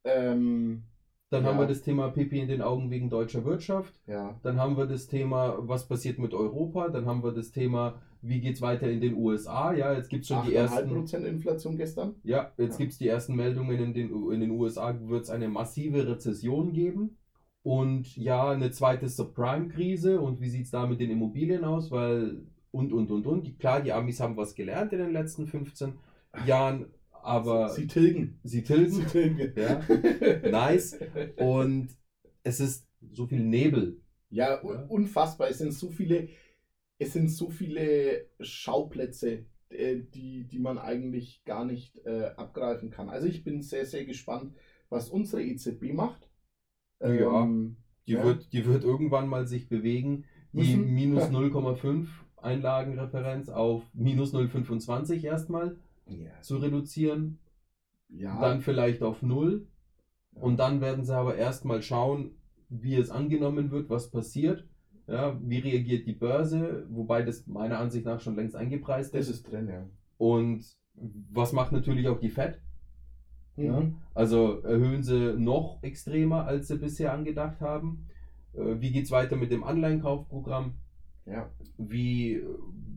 Ähm, 0.03 0.83
Dann 1.29 1.45
Ja. 1.45 1.49
haben 1.49 1.59
wir 1.59 1.65
das 1.67 1.81
Thema 1.81 2.09
Pipi 2.09 2.39
in 2.41 2.47
den 2.47 2.61
Augen 2.61 2.91
wegen 2.91 3.09
deutscher 3.09 3.43
Wirtschaft. 3.43 3.99
Ja. 4.05 4.39
Dann 4.43 4.59
haben 4.59 4.77
wir 4.77 4.85
das 4.85 5.07
Thema, 5.07 5.57
was 5.61 5.87
passiert 5.87 6.19
mit 6.19 6.33
Europa. 6.35 6.89
Dann 6.89 7.05
haben 7.07 7.23
wir 7.23 7.31
das 7.31 7.49
Thema, 7.51 8.01
wie 8.21 8.39
geht 8.39 8.55
es 8.57 8.61
weiter 8.61 8.87
in 8.91 9.01
den 9.01 9.15
USA. 9.15 9.73
Ja, 9.73 9.93
jetzt 9.93 10.09
gibt 10.09 10.23
es 10.23 10.27
schon 10.27 10.45
die 10.45 10.51
8,5 10.51 10.55
ersten. 10.55 10.89
Prozent 10.93 11.25
Inflation 11.25 11.77
gestern. 11.77 12.15
Ja, 12.23 12.51
jetzt 12.57 12.73
Ja. 12.73 12.77
gibt 12.77 12.91
es 12.91 12.97
die 12.99 13.07
ersten 13.07 13.35
Meldungen 13.35 13.79
in 13.79 13.93
den, 13.95 14.31
in 14.31 14.41
den 14.41 14.51
USA, 14.51 14.95
wird 15.07 15.23
es 15.23 15.29
eine 15.31 15.47
massive 15.47 16.07
Rezession 16.07 16.71
geben. 16.73 17.17
Und 17.63 18.15
ja, 18.17 18.51
eine 18.51 18.69
zweite 18.71 19.07
Subprime-Krise. 19.07 20.19
Und 20.21 20.39
wie 20.41 20.49
sieht 20.49 20.65
es 20.65 20.71
da 20.71 20.85
mit 20.85 20.99
den 20.99 21.09
Immobilien 21.09 21.63
aus? 21.63 21.89
Weil, 21.89 22.43
und, 22.73 22.91
und, 22.91 23.11
und, 23.11 23.27
und. 23.27 23.59
Klar, 23.59 23.81
die 23.81 23.93
Amis 23.93 24.19
haben 24.19 24.35
was 24.35 24.55
gelernt 24.55 24.91
in 24.93 24.99
den 24.99 25.13
letzten 25.13 25.45
15 25.47 25.93
Jahren, 26.45 26.87
aber 27.11 27.69
Sie 27.69 27.87
tilgen. 27.87 28.39
sie 28.43 28.63
tilgen. 28.63 28.91
Sie 28.91 29.03
tilgen. 29.05 29.53
Ja, 29.55 29.81
nice. 30.49 30.97
Und 31.37 31.89
es 32.43 32.59
ist 32.59 32.87
so 33.11 33.27
viel 33.27 33.43
Nebel. 33.43 34.01
Ja, 34.29 34.55
Ja. 34.63 34.85
unfassbar. 34.89 35.49
Es 35.49 35.59
sind 35.59 35.73
so 35.73 35.89
viele, 35.91 36.27
es 36.97 37.13
sind 37.13 37.29
so 37.29 37.49
viele 37.49 38.27
Schauplätze, 38.39 39.45
äh, 39.69 40.01
die, 40.13 40.45
die 40.47 40.59
man 40.59 40.77
eigentlich 40.79 41.43
gar 41.45 41.65
nicht 41.65 41.97
äh, 42.05 42.31
abgreifen 42.35 42.89
kann. 42.89 43.09
Also 43.09 43.27
ich 43.27 43.43
bin 43.43 43.61
sehr, 43.61 43.85
sehr 43.85 44.05
gespannt, 44.05 44.55
was 44.89 45.09
unsere 45.09 45.43
EZB 45.43 45.93
macht. 45.93 46.29
Ja. 46.99 47.43
Ähm, 47.43 47.77
Die, 48.07 48.13
Ja. 48.13 48.23
wird, 48.23 48.51
die 48.51 48.65
wird 48.65 48.83
irgendwann 48.83 49.27
mal 49.29 49.47
sich 49.47 49.69
bewegen. 49.69 50.25
Die 50.51 50.75
minus 50.75 51.23
Ja. 51.31 51.39
0,5 51.39 52.07
Einlagenreferenz 52.43 53.49
auf 53.49 53.83
minus 53.93 54.33
0,25 54.33 55.23
erstmal 55.23 55.77
ja. 56.07 56.39
zu 56.41 56.57
reduzieren. 56.57 57.39
ja. 58.09 58.39
Dann 58.39 58.61
vielleicht 58.61 59.01
auf 59.01 59.21
0. 59.21 59.67
Ja. 60.35 60.41
Und 60.41 60.57
dann 60.57 60.81
werden 60.81 61.05
sie 61.05 61.15
aber 61.15 61.35
erstmal 61.35 61.81
schauen, 61.81 62.31
wie 62.69 62.95
es 62.95 63.09
angenommen 63.09 63.71
wird, 63.71 63.89
was 63.89 64.09
passiert. 64.09 64.67
Ja, 65.05 65.37
wie 65.41 65.59
reagiert 65.59 66.07
die 66.07 66.13
Börse, 66.13 66.85
wobei 66.89 67.23
das 67.23 67.45
meiner 67.45 67.77
Ansicht 67.77 68.05
nach 68.05 68.21
schon 68.21 68.37
längst 68.37 68.55
eingepreist 68.55 69.13
das 69.13 69.27
ist. 69.27 69.35
ist 69.35 69.51
drin, 69.51 69.67
ja. 69.67 69.85
Und 70.17 70.63
was 70.95 71.51
macht 71.51 71.73
natürlich 71.73 72.07
auch 72.07 72.19
die 72.19 72.29
Fed? 72.29 72.61
Ja? 73.57 73.81
Mhm. 73.81 73.97
Also 74.13 74.61
erhöhen 74.61 75.03
sie 75.03 75.33
noch 75.37 75.79
extremer, 75.81 76.45
als 76.45 76.67
sie 76.67 76.77
bisher 76.77 77.13
angedacht 77.13 77.61
haben. 77.61 78.07
Äh, 78.53 78.79
Wie 78.79 78.91
geht 78.91 79.05
es 79.05 79.11
weiter 79.11 79.35
mit 79.35 79.51
dem 79.51 79.63
Anleihenkaufprogramm? 79.63 80.75
Ja. 81.25 81.49
Wie 81.77 82.41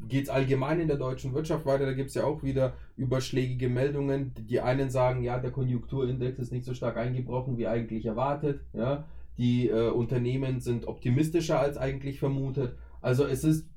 geht 0.08 0.24
es 0.24 0.30
allgemein 0.30 0.80
in 0.80 0.88
der 0.88 0.96
deutschen 0.96 1.34
Wirtschaft 1.34 1.66
weiter? 1.66 1.86
Da 1.86 1.92
gibt 1.92 2.10
es 2.10 2.14
ja 2.14 2.24
auch 2.24 2.42
wieder 2.42 2.74
überschlägige 2.96 3.68
Meldungen. 3.68 4.32
Die 4.38 4.60
einen 4.60 4.90
sagen, 4.90 5.22
ja, 5.22 5.38
der 5.38 5.50
Konjunkturindex 5.50 6.38
ist 6.38 6.52
nicht 6.52 6.64
so 6.64 6.74
stark 6.74 6.96
eingebrochen, 6.96 7.58
wie 7.58 7.66
eigentlich 7.66 8.06
erwartet. 8.06 8.60
Ja? 8.72 9.04
Die 9.38 9.68
äh, 9.68 9.90
Unternehmen 9.90 10.60
sind 10.60 10.86
optimistischer 10.86 11.60
als 11.60 11.76
eigentlich 11.76 12.18
vermutet. 12.18 12.76
Also 13.00 13.26
es 13.26 13.44
ist, 13.44 13.68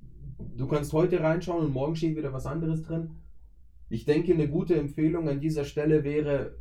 du 0.57 0.67
kannst 0.67 0.93
heute 0.93 1.21
reinschauen 1.21 1.65
und 1.65 1.73
morgen 1.73 1.95
steht 1.95 2.15
wieder 2.15 2.33
was 2.33 2.45
anderes 2.45 2.83
drin. 2.83 3.11
Ich 3.89 4.05
denke, 4.05 4.33
eine 4.33 4.47
gute 4.47 4.75
Empfehlung 4.75 5.27
an 5.27 5.39
dieser 5.39 5.65
Stelle 5.65 6.03
wäre, 6.03 6.55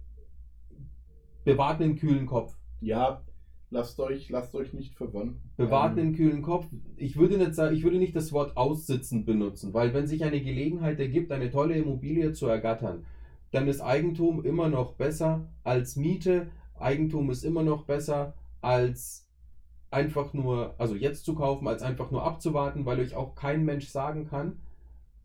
bewahrt 1.45 1.80
einen 1.80 1.97
kühlen 1.97 2.26
Kopf. 2.26 2.57
Ja, 2.80 3.23
lasst 3.71 3.99
euch, 4.01 4.29
lasst 4.31 4.55
euch 4.55 4.73
nicht 4.73 4.95
verwirren. 4.95 5.41
Bewahrt 5.57 5.93
Ähm, 5.93 5.99
einen 5.99 6.15
kühlen 6.15 6.43
Kopf. 6.43 6.67
Ich 6.97 7.17
würde 7.17 7.39
nicht 7.39 7.55
sagen, 7.55 7.75
ich 7.75 7.83
würde 7.85 7.99
nicht 7.99 8.17
das 8.17 8.33
Wort 8.33 8.57
aussitzen 8.57 9.25
benutzen, 9.25 9.75
weil 9.75 9.95
wenn 9.95 10.07
sich 10.07 10.25
eine 10.25 10.41
Gelegenheit 10.41 10.99
ergibt, 11.01 11.33
eine 11.33 11.51
tolle 11.51 11.77
Immobilie 11.77 12.33
zu 12.33 12.47
ergattern, 12.47 13.05
dann 13.51 13.69
ist 13.69 13.81
Eigentum 13.81 14.45
immer 14.45 14.69
noch 14.69 14.95
besser 14.95 15.49
als 15.65 15.97
Miete. 15.97 16.49
Eigentum 16.79 17.31
ist 17.31 17.45
immer 17.45 17.63
noch 17.63 17.85
besser 17.85 18.35
als 18.61 19.27
einfach 19.91 20.35
nur, 20.35 20.75
also 20.79 20.95
jetzt 20.95 21.25
zu 21.25 21.35
kaufen, 21.35 21.67
als 21.67 21.83
einfach 21.83 22.11
nur 22.11 22.25
abzuwarten, 22.25 22.85
weil 22.85 23.01
euch 23.01 23.15
auch 23.15 23.35
kein 23.35 23.65
Mensch 23.65 23.89
sagen 23.89 24.27
kann, 24.27 24.61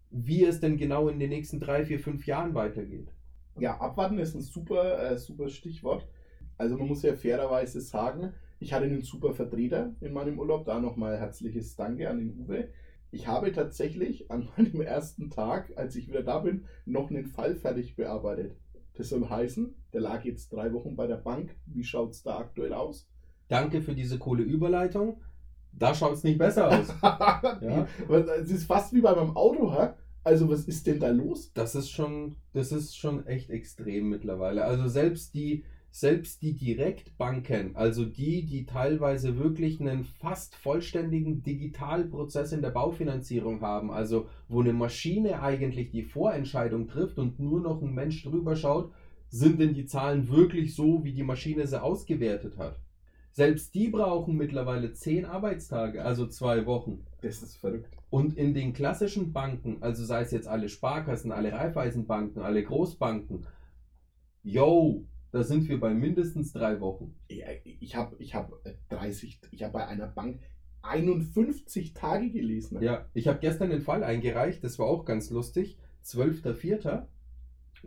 wie 0.10 0.46
es 0.46 0.60
denn 0.60 0.78
genau 0.78 1.10
in 1.10 1.20
den 1.20 1.30
nächsten 1.30 1.60
drei, 1.60 1.86
vier, 1.86 2.00
fünf 2.00 2.26
Jahren 2.26 2.54
weitergeht. 2.54 3.12
Ja, 3.60 3.80
abwarten 3.80 4.20
ist 4.20 4.36
ein 4.36 4.42
super, 4.42 5.12
äh, 5.12 5.18
super 5.18 5.50
Stichwort. 5.50 6.08
Also 6.58 6.78
man 6.78 6.88
muss 6.88 7.04
ja 7.04 7.16
fairerweise 7.16 7.82
sagen, 7.82 8.34
ich 8.60 8.74
hatte 8.74 8.86
einen 8.86 9.02
super 9.02 9.34
Vertreter 9.34 9.94
in 10.00 10.14
meinem 10.14 10.40
Urlaub. 10.40 10.66
Da 10.66 10.80
nochmal 10.80 11.18
herzliches 11.18 11.76
Danke 11.76 12.10
an 12.10 12.20
den 12.20 12.40
Uwe. 12.40 12.70
Ich 13.12 13.28
habe 13.28 13.52
tatsächlich 13.52 14.32
an 14.32 14.50
meinem 14.58 14.82
ersten 14.82 15.30
Tag, 15.30 15.74
als 15.76 15.96
ich 15.96 16.08
wieder 16.08 16.24
da 16.24 16.40
bin, 16.40 16.66
noch 16.86 17.10
einen 17.10 17.26
Fall 17.26 17.56
fertig 17.56 17.96
bearbeitet. 17.96 18.56
Das 18.96 19.10
soll 19.10 19.28
heißen, 19.28 19.74
der 19.92 20.02
lag 20.02 20.24
jetzt 20.24 20.54
drei 20.54 20.72
Wochen 20.72 20.96
bei 20.96 21.08
der 21.08 21.18
Bank. 21.18 21.56
Wie 21.66 21.84
schaut 21.84 22.12
es 22.12 22.24
da 22.24 22.38
aktuell 22.38 22.74
aus? 22.74 23.10
Danke 23.48 23.82
für 23.82 23.96
diese 23.96 24.18
coole 24.20 24.44
Überleitung. 24.44 25.22
Da 25.72 25.94
schaut 25.96 26.14
es 26.14 26.24
nicht 26.24 26.38
besser 26.38 26.70
aus. 26.70 26.94
Ja. 27.62 27.88
Es 28.36 28.52
ist 28.52 28.66
fast 28.66 28.94
wie 28.94 29.02
bei 29.02 29.16
meinem 29.16 29.36
Auto, 29.36 29.74
hä? 29.74 29.90
Also 30.24 30.50
was 30.50 30.66
ist 30.66 30.88
denn 30.88 31.00
da 31.00 31.10
los? 31.10 31.52
Das 31.54 31.76
ist 31.76 31.90
schon, 31.90 32.36
das 32.54 32.72
ist 32.72 32.98
schon 32.98 33.26
echt 33.26 33.50
extrem 33.50 34.10
mittlerweile. 34.10 34.64
Also 34.64 34.88
selbst 34.88 35.34
die, 35.34 35.66
selbst 35.96 36.42
die 36.42 36.56
Direktbanken, 36.56 37.76
also 37.76 38.04
die, 38.04 38.48
die 38.48 38.66
teilweise 38.66 39.38
wirklich 39.38 39.80
einen 39.80 40.06
fast 40.06 40.56
vollständigen 40.56 41.44
Digitalprozess 41.44 42.52
in 42.52 42.64
der 42.64 42.72
Baufinanzierung 42.72 43.62
haben, 43.62 43.92
also 43.92 44.28
wo 44.48 44.62
eine 44.62 44.74
Maschine 44.74 45.44
eigentlich 45.44 45.92
die 45.92 46.02
Vorentscheidung 46.02 46.88
trifft 46.88 47.20
und 47.20 47.40
nur 47.40 47.62
noch 47.62 47.80
ein 47.84 47.94
Mensch 47.94 48.24
drüber 48.24 48.56
schaut, 48.56 48.92
sind 49.30 49.60
denn 49.60 49.76
die 49.76 49.86
Zahlen 49.86 50.30
wirklich 50.30 50.74
so, 50.74 51.04
wie 51.04 51.14
die 51.14 51.22
Maschine 51.22 51.68
sie 51.68 51.80
ausgewertet 51.80 52.58
hat? 52.58 52.80
Selbst 53.32 53.76
die 53.76 53.90
brauchen 53.90 54.36
mittlerweile 54.36 54.94
zehn 54.94 55.26
Arbeitstage, 55.26 56.04
also 56.04 56.26
zwei 56.26 56.66
Wochen. 56.66 57.06
Das 57.22 57.44
ist 57.44 57.58
verrückt. 57.58 57.96
Und 58.10 58.36
in 58.36 58.56
den 58.56 58.74
klassischen 58.74 59.32
Banken, 59.32 59.78
also 59.82 60.04
sei 60.04 60.22
es 60.22 60.32
jetzt 60.32 60.48
alle 60.48 60.70
Sparkassen, 60.70 61.32
alle 61.32 61.52
Raiffeisenbanken, 61.52 62.42
alle 62.42 62.64
Großbanken, 62.64 63.46
yo, 64.42 65.06
da 65.34 65.44
sind 65.44 65.68
wir 65.68 65.80
bei 65.80 65.94
mindestens 65.96 66.54
drei 66.54 66.80
Wochen. 66.80 67.16
Ja, 67.28 67.48
ich 67.64 67.96
habe 67.96 68.16
ich 68.20 68.36
hab 68.36 68.54
äh, 68.66 68.76
30, 68.90 69.42
ich 69.52 69.64
habe 69.64 69.74
bei 69.74 69.88
einer 69.88 70.06
Bank 70.08 70.40
51 70.84 71.94
Tage 71.96 72.30
gelesen. 72.30 72.82
Ja, 72.84 73.06
ich 73.16 73.28
habe 73.28 73.40
gestern 73.40 73.72
den 73.72 73.82
Fall 73.82 74.04
eingereicht, 74.04 74.64
das 74.64 74.78
war 74.78 74.86
auch 74.86 75.06
ganz 75.06 75.32
lustig. 75.32 75.78
12.04. 76.06 77.08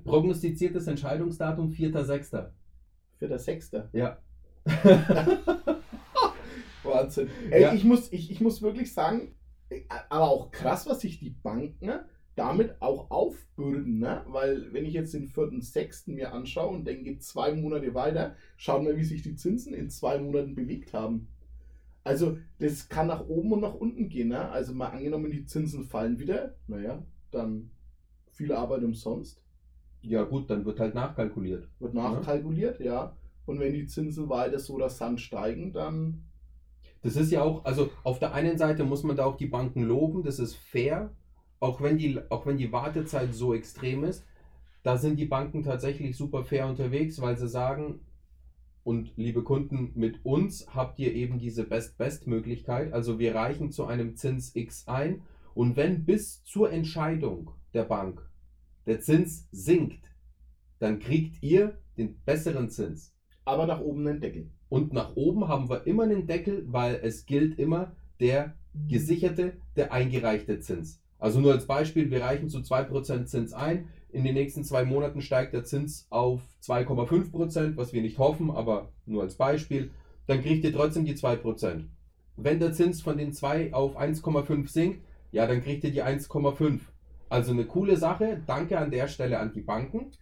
Prognostiziertes 0.04 0.88
Entscheidungsdatum 0.88 1.70
4.06. 1.70 2.50
Für 3.18 3.28
der 3.28 3.38
Sechste. 3.38 3.90
Ja. 3.92 4.18
Wahnsinn. 6.82 7.30
Ey, 7.50 7.62
Ja. 7.62 7.74
ich, 7.74 7.84
muss, 7.84 8.12
ich, 8.12 8.30
ich 8.30 8.40
muss 8.40 8.60
wirklich 8.60 8.92
sagen, 8.92 9.36
äh, 9.68 9.82
aber 10.08 10.28
auch 10.30 10.50
krass, 10.50 10.88
was 10.88 11.00
sich 11.00 11.20
die 11.20 11.30
Banken 11.30 11.86
ne, 11.86 12.06
damit 12.36 12.80
auch 12.80 13.10
aufbürden. 13.10 13.98
Ne? 13.98 14.24
Weil, 14.28 14.72
wenn 14.72 14.84
ich 14.84 14.94
jetzt 14.94 15.14
den 15.14 15.28
4.6. 15.28 16.12
mir 16.12 16.32
anschaue 16.32 16.74
und 16.74 16.86
denke, 16.86 17.18
zwei 17.18 17.52
Monate 17.54 17.94
weiter, 17.94 18.36
schauen 18.56 18.86
wir, 18.86 18.96
wie 18.96 19.04
sich 19.04 19.22
die 19.22 19.36
Zinsen 19.36 19.74
in 19.74 19.90
zwei 19.90 20.18
Monaten 20.18 20.54
bewegt 20.54 20.92
haben. 20.92 21.28
Also, 22.04 22.38
das 22.60 22.88
kann 22.88 23.08
nach 23.08 23.26
oben 23.28 23.52
und 23.54 23.60
nach 23.60 23.74
unten 23.74 24.08
gehen. 24.08 24.28
Ne? 24.28 24.48
Also, 24.50 24.74
mal 24.74 24.88
angenommen, 24.90 25.30
die 25.30 25.46
Zinsen 25.46 25.84
fallen 25.84 26.18
wieder, 26.20 26.54
naja, 26.68 27.04
dann 27.30 27.70
viel 28.30 28.52
Arbeit 28.52 28.84
umsonst. 28.84 29.42
Ja 30.02 30.22
gut, 30.24 30.50
dann 30.50 30.64
wird 30.64 30.78
halt 30.78 30.94
nachkalkuliert. 30.94 31.68
Wird 31.80 31.94
nachkalkuliert, 31.94 32.80
ja. 32.80 33.16
Und 33.46 33.60
wenn 33.60 33.72
die 33.72 33.86
Zinsen 33.86 34.28
weiter 34.28 34.58
so 34.58 34.76
rasant 34.76 35.20
steigen, 35.20 35.72
dann 35.72 36.24
Das 37.02 37.16
ist 37.16 37.30
ja 37.32 37.42
auch, 37.42 37.64
also 37.64 37.90
auf 38.04 38.18
der 38.18 38.34
einen 38.34 38.58
Seite 38.58 38.84
muss 38.84 39.04
man 39.04 39.16
da 39.16 39.24
auch 39.24 39.36
die 39.36 39.46
Banken 39.46 39.82
loben, 39.82 40.22
das 40.24 40.38
ist 40.38 40.56
fair, 40.56 41.14
auch 41.60 41.80
wenn 41.80 41.98
die, 41.98 42.20
auch 42.30 42.46
wenn 42.46 42.58
die 42.58 42.72
Wartezeit 42.72 43.34
so 43.34 43.54
extrem 43.54 44.04
ist, 44.04 44.26
da 44.82 44.96
sind 44.96 45.18
die 45.18 45.26
Banken 45.26 45.62
tatsächlich 45.62 46.16
super 46.16 46.44
fair 46.44 46.66
unterwegs, 46.68 47.20
weil 47.20 47.36
sie 47.36 47.48
sagen, 47.48 48.00
und 48.84 49.16
liebe 49.16 49.42
Kunden, 49.42 49.90
mit 49.94 50.24
uns 50.24 50.68
habt 50.72 50.98
ihr 51.00 51.12
eben 51.12 51.38
diese 51.38 51.64
Best-Best-Möglichkeit, 51.64 52.92
also 52.92 53.18
wir 53.18 53.34
reichen 53.34 53.72
zu 53.72 53.86
einem 53.86 54.14
Zins 54.14 54.54
X 54.54 54.86
ein 54.86 55.22
und 55.54 55.76
wenn 55.76 56.04
bis 56.04 56.44
zur 56.44 56.70
Entscheidung 56.70 57.50
der 57.74 57.84
Bank 57.84 58.28
der 58.86 59.00
Zins 59.00 59.48
sinkt, 59.50 60.04
dann 60.78 61.00
kriegt 61.00 61.42
ihr 61.42 61.78
den 61.96 62.20
besseren 62.24 62.70
Zins. 62.70 63.12
aber 63.46 63.66
nach 63.66 63.80
oben 63.80 64.04
den 64.04 64.20
Deckel. 64.20 64.50
Und 64.68 64.92
nach 64.92 65.16
oben 65.16 65.48
haben 65.48 65.70
wir 65.70 65.86
immer 65.86 66.02
einen 66.02 66.26
Deckel, 66.26 66.64
weil 66.66 66.96
es 67.02 67.24
gilt 67.26 67.58
immer 67.58 67.96
der 68.20 68.56
gesicherte, 68.88 69.54
der 69.76 69.92
eingereichte 69.92 70.58
Zins. 70.60 71.00
Also 71.18 71.40
nur 71.40 71.52
als 71.52 71.66
Beispiel, 71.66 72.10
wir 72.10 72.22
reichen 72.22 72.48
zu 72.48 72.58
2% 72.58 73.24
Zins 73.26 73.52
ein. 73.52 73.88
In 74.10 74.24
den 74.24 74.34
nächsten 74.34 74.64
zwei 74.64 74.84
Monaten 74.84 75.20
steigt 75.20 75.52
der 75.52 75.64
Zins 75.64 76.06
auf 76.10 76.42
2,5%, 76.62 77.76
was 77.76 77.92
wir 77.92 78.02
nicht 78.02 78.18
hoffen, 78.18 78.50
aber 78.50 78.92
nur 79.06 79.22
als 79.22 79.36
Beispiel. 79.36 79.90
Dann 80.26 80.42
kriegt 80.42 80.64
ihr 80.64 80.72
trotzdem 80.72 81.04
die 81.04 81.14
2%. 81.14 81.84
Wenn 82.36 82.58
der 82.60 82.72
Zins 82.72 83.00
von 83.00 83.16
den 83.16 83.32
2 83.32 83.72
auf 83.72 83.98
1,5 83.98 84.68
sinkt, 84.68 85.04
ja, 85.32 85.46
dann 85.46 85.62
kriegt 85.62 85.84
ihr 85.84 85.92
die 85.92 86.02
1,5. 86.02 86.80
Also 87.28 87.52
eine 87.52 87.64
coole 87.66 87.96
Sache. 87.96 88.42
Danke 88.46 88.78
an 88.78 88.90
der 88.90 89.08
Stelle 89.08 89.38
an 89.38 89.52
die 89.52 89.60
Banken 89.62 90.12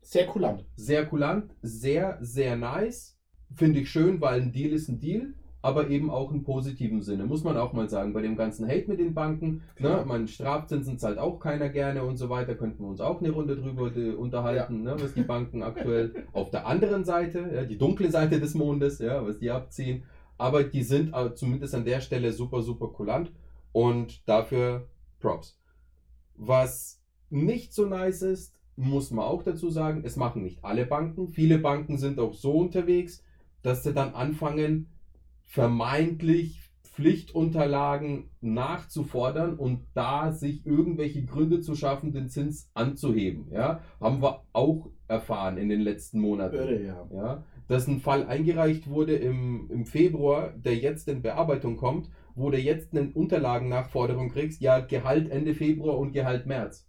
Sehr 0.00 0.26
kulant. 0.26 0.64
sehr 0.76 1.06
kulant, 1.06 1.50
sehr, 1.62 2.18
sehr 2.20 2.56
nice. 2.56 3.18
finde 3.54 3.80
ich 3.80 3.90
schön, 3.90 4.20
weil 4.20 4.40
ein 4.40 4.52
Deal 4.52 4.72
ist 4.72 4.88
ein 4.88 4.98
Deal, 4.98 5.34
aber 5.64 5.88
eben 5.88 6.10
auch 6.10 6.30
im 6.30 6.44
positiven 6.44 7.00
Sinne, 7.00 7.24
muss 7.24 7.42
man 7.42 7.56
auch 7.56 7.72
mal 7.72 7.88
sagen. 7.88 8.12
Bei 8.12 8.20
dem 8.20 8.36
ganzen 8.36 8.68
Hate 8.68 8.86
mit 8.86 9.00
den 9.00 9.14
Banken, 9.14 9.62
ne, 9.78 10.04
man 10.06 10.28
Strafzinsen 10.28 10.98
zahlt 10.98 11.18
auch 11.18 11.40
keiner 11.40 11.70
gerne 11.70 12.04
und 12.04 12.18
so 12.18 12.28
weiter, 12.28 12.54
könnten 12.54 12.82
wir 12.82 12.88
uns 12.90 13.00
auch 13.00 13.22
eine 13.22 13.30
Runde 13.30 13.56
drüber 13.56 13.90
äh, 13.96 14.10
unterhalten, 14.10 14.84
ja. 14.84 14.94
ne, 14.94 15.02
was 15.02 15.14
die 15.14 15.22
Banken 15.22 15.62
aktuell 15.62 16.26
auf 16.34 16.50
der 16.50 16.66
anderen 16.66 17.06
Seite, 17.06 17.50
ja, 17.54 17.64
die 17.64 17.78
dunkle 17.78 18.10
Seite 18.10 18.40
des 18.40 18.52
Mondes, 18.52 18.98
ja, 18.98 19.26
was 19.26 19.38
die 19.38 19.50
abziehen. 19.50 20.02
Aber 20.36 20.64
die 20.64 20.82
sind 20.82 21.14
äh, 21.14 21.34
zumindest 21.34 21.74
an 21.74 21.86
der 21.86 22.02
Stelle 22.02 22.32
super, 22.34 22.60
super 22.60 22.88
kulant 22.88 23.32
und 23.72 24.28
dafür 24.28 24.86
Props. 25.18 25.58
Was 26.36 27.00
nicht 27.30 27.72
so 27.72 27.86
nice 27.86 28.20
ist, 28.20 28.54
muss 28.76 29.10
man 29.10 29.24
auch 29.24 29.42
dazu 29.42 29.70
sagen, 29.70 30.02
es 30.04 30.16
machen 30.16 30.42
nicht 30.42 30.62
alle 30.62 30.84
Banken. 30.84 31.30
Viele 31.30 31.56
Banken 31.56 31.96
sind 31.96 32.20
auch 32.20 32.34
so 32.34 32.52
unterwegs, 32.52 33.24
dass 33.62 33.82
sie 33.82 33.94
dann 33.94 34.12
anfangen, 34.12 34.90
vermeintlich 35.44 36.60
Pflichtunterlagen 36.94 38.30
nachzufordern 38.40 39.56
und 39.56 39.80
da 39.94 40.30
sich 40.30 40.64
irgendwelche 40.64 41.24
Gründe 41.24 41.60
zu 41.60 41.74
schaffen, 41.74 42.12
den 42.12 42.28
Zins 42.28 42.70
anzuheben. 42.74 43.48
Ja, 43.50 43.80
haben 44.00 44.22
wir 44.22 44.44
auch 44.52 44.90
erfahren 45.08 45.58
in 45.58 45.68
den 45.68 45.80
letzten 45.80 46.20
Monaten. 46.20 46.54
Irre, 46.54 46.82
ja. 46.82 47.08
Ja, 47.12 47.44
dass 47.66 47.88
ein 47.88 47.98
Fall 47.98 48.26
eingereicht 48.26 48.88
wurde 48.88 49.16
im, 49.16 49.68
im 49.70 49.86
Februar, 49.86 50.52
der 50.56 50.76
jetzt 50.76 51.08
in 51.08 51.22
Bearbeitung 51.22 51.76
kommt, 51.76 52.10
wo 52.36 52.50
du 52.50 52.58
jetzt 52.58 52.96
eine 52.96 53.10
Unterlagennachforderung 53.12 54.30
kriegst, 54.30 54.60
ja, 54.60 54.78
Gehalt 54.78 55.30
Ende 55.30 55.54
Februar 55.54 55.98
und 55.98 56.12
Gehalt 56.12 56.46
März 56.46 56.86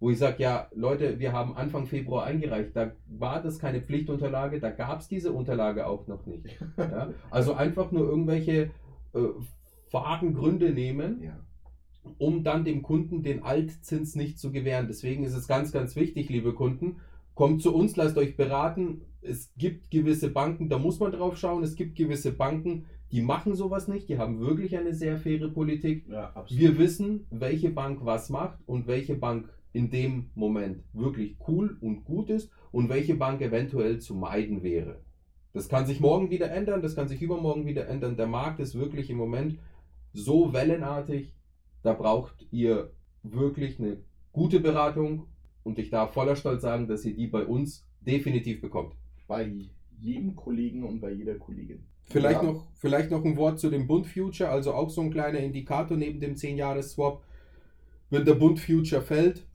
wo 0.00 0.10
ich 0.10 0.18
sage, 0.18 0.42
ja, 0.42 0.68
Leute, 0.74 1.18
wir 1.18 1.32
haben 1.32 1.54
Anfang 1.54 1.86
Februar 1.86 2.24
eingereicht, 2.24 2.74
da 2.74 2.92
war 3.06 3.42
das 3.42 3.58
keine 3.58 3.82
Pflichtunterlage, 3.82 4.58
da 4.58 4.70
gab 4.70 5.00
es 5.00 5.08
diese 5.08 5.32
Unterlage 5.32 5.86
auch 5.86 6.06
noch 6.06 6.26
nicht. 6.26 6.46
Ja? 6.78 7.12
Also 7.30 7.52
einfach 7.52 7.92
nur 7.92 8.08
irgendwelche 8.08 8.70
äh, 9.12 9.18
vagen 9.90 10.32
Gründe 10.32 10.70
nehmen, 10.70 11.22
ja. 11.22 11.38
um 12.18 12.42
dann 12.42 12.64
dem 12.64 12.82
Kunden 12.82 13.22
den 13.22 13.42
Altzins 13.42 14.16
nicht 14.16 14.38
zu 14.38 14.50
gewähren. 14.50 14.86
Deswegen 14.88 15.24
ist 15.24 15.34
es 15.34 15.46
ganz, 15.46 15.70
ganz 15.70 15.94
wichtig, 15.94 16.30
liebe 16.30 16.54
Kunden, 16.54 16.96
kommt 17.34 17.62
zu 17.62 17.74
uns, 17.74 17.96
lasst 17.96 18.16
euch 18.16 18.36
beraten. 18.36 19.02
Es 19.20 19.52
gibt 19.58 19.90
gewisse 19.90 20.30
Banken, 20.30 20.70
da 20.70 20.78
muss 20.78 20.98
man 20.98 21.12
drauf 21.12 21.36
schauen, 21.36 21.62
es 21.62 21.74
gibt 21.74 21.96
gewisse 21.96 22.32
Banken, 22.32 22.86
die 23.12 23.20
machen 23.20 23.54
sowas 23.54 23.88
nicht, 23.88 24.08
die 24.08 24.18
haben 24.18 24.40
wirklich 24.40 24.78
eine 24.78 24.94
sehr 24.94 25.18
faire 25.18 25.48
Politik. 25.48 26.06
Ja, 26.08 26.32
Wir 26.48 26.78
wissen, 26.78 27.26
welche 27.30 27.68
Bank 27.70 28.04
was 28.04 28.30
macht 28.30 28.58
und 28.66 28.86
welche 28.86 29.16
Bank 29.16 29.50
in 29.72 29.90
dem 29.90 30.30
Moment 30.34 30.82
wirklich 30.92 31.36
cool 31.46 31.76
und 31.80 32.04
gut 32.04 32.30
ist 32.30 32.50
und 32.72 32.88
welche 32.88 33.14
Bank 33.14 33.40
eventuell 33.40 34.00
zu 34.00 34.14
meiden 34.14 34.62
wäre. 34.62 35.00
Das 35.52 35.68
kann 35.68 35.86
sich 35.86 36.00
morgen 36.00 36.30
wieder 36.30 36.50
ändern, 36.50 36.82
das 36.82 36.94
kann 36.94 37.08
sich 37.08 37.22
übermorgen 37.22 37.66
wieder 37.66 37.88
ändern. 37.88 38.16
Der 38.16 38.26
Markt 38.26 38.60
ist 38.60 38.74
wirklich 38.74 39.10
im 39.10 39.16
Moment 39.16 39.58
so 40.12 40.52
wellenartig, 40.52 41.34
da 41.82 41.92
braucht 41.92 42.46
ihr 42.50 42.90
wirklich 43.22 43.78
eine 43.78 43.98
gute 44.32 44.60
Beratung 44.60 45.26
und 45.62 45.78
ich 45.78 45.90
darf 45.90 46.12
voller 46.12 46.36
Stolz 46.36 46.62
sagen, 46.62 46.88
dass 46.88 47.04
ihr 47.04 47.14
die 47.14 47.26
bei 47.26 47.44
uns 47.44 47.86
definitiv 48.00 48.60
bekommt. 48.60 48.94
Bei 49.26 49.50
jedem 49.98 50.34
Kollegen 50.34 50.84
und 50.84 51.00
bei 51.00 51.12
jeder 51.12 51.34
Kollegin. 51.34 51.84
Vielleicht, 52.04 52.42
ja. 52.42 52.50
noch, 52.50 52.66
vielleicht 52.74 53.10
noch 53.10 53.24
ein 53.24 53.36
Wort 53.36 53.60
zu 53.60 53.70
dem 53.70 53.86
Bund 53.86 54.06
Future, 54.06 54.50
also 54.50 54.72
auch 54.72 54.90
so 54.90 55.00
ein 55.00 55.10
kleiner 55.10 55.38
Indikator 55.38 55.96
neben 55.96 56.18
dem 56.18 56.34
10-Jahres-Swap. 56.34 57.22
Wenn 58.08 58.24
der 58.24 58.34
Bund 58.34 58.58
Future 58.58 59.02
fällt, 59.02 59.46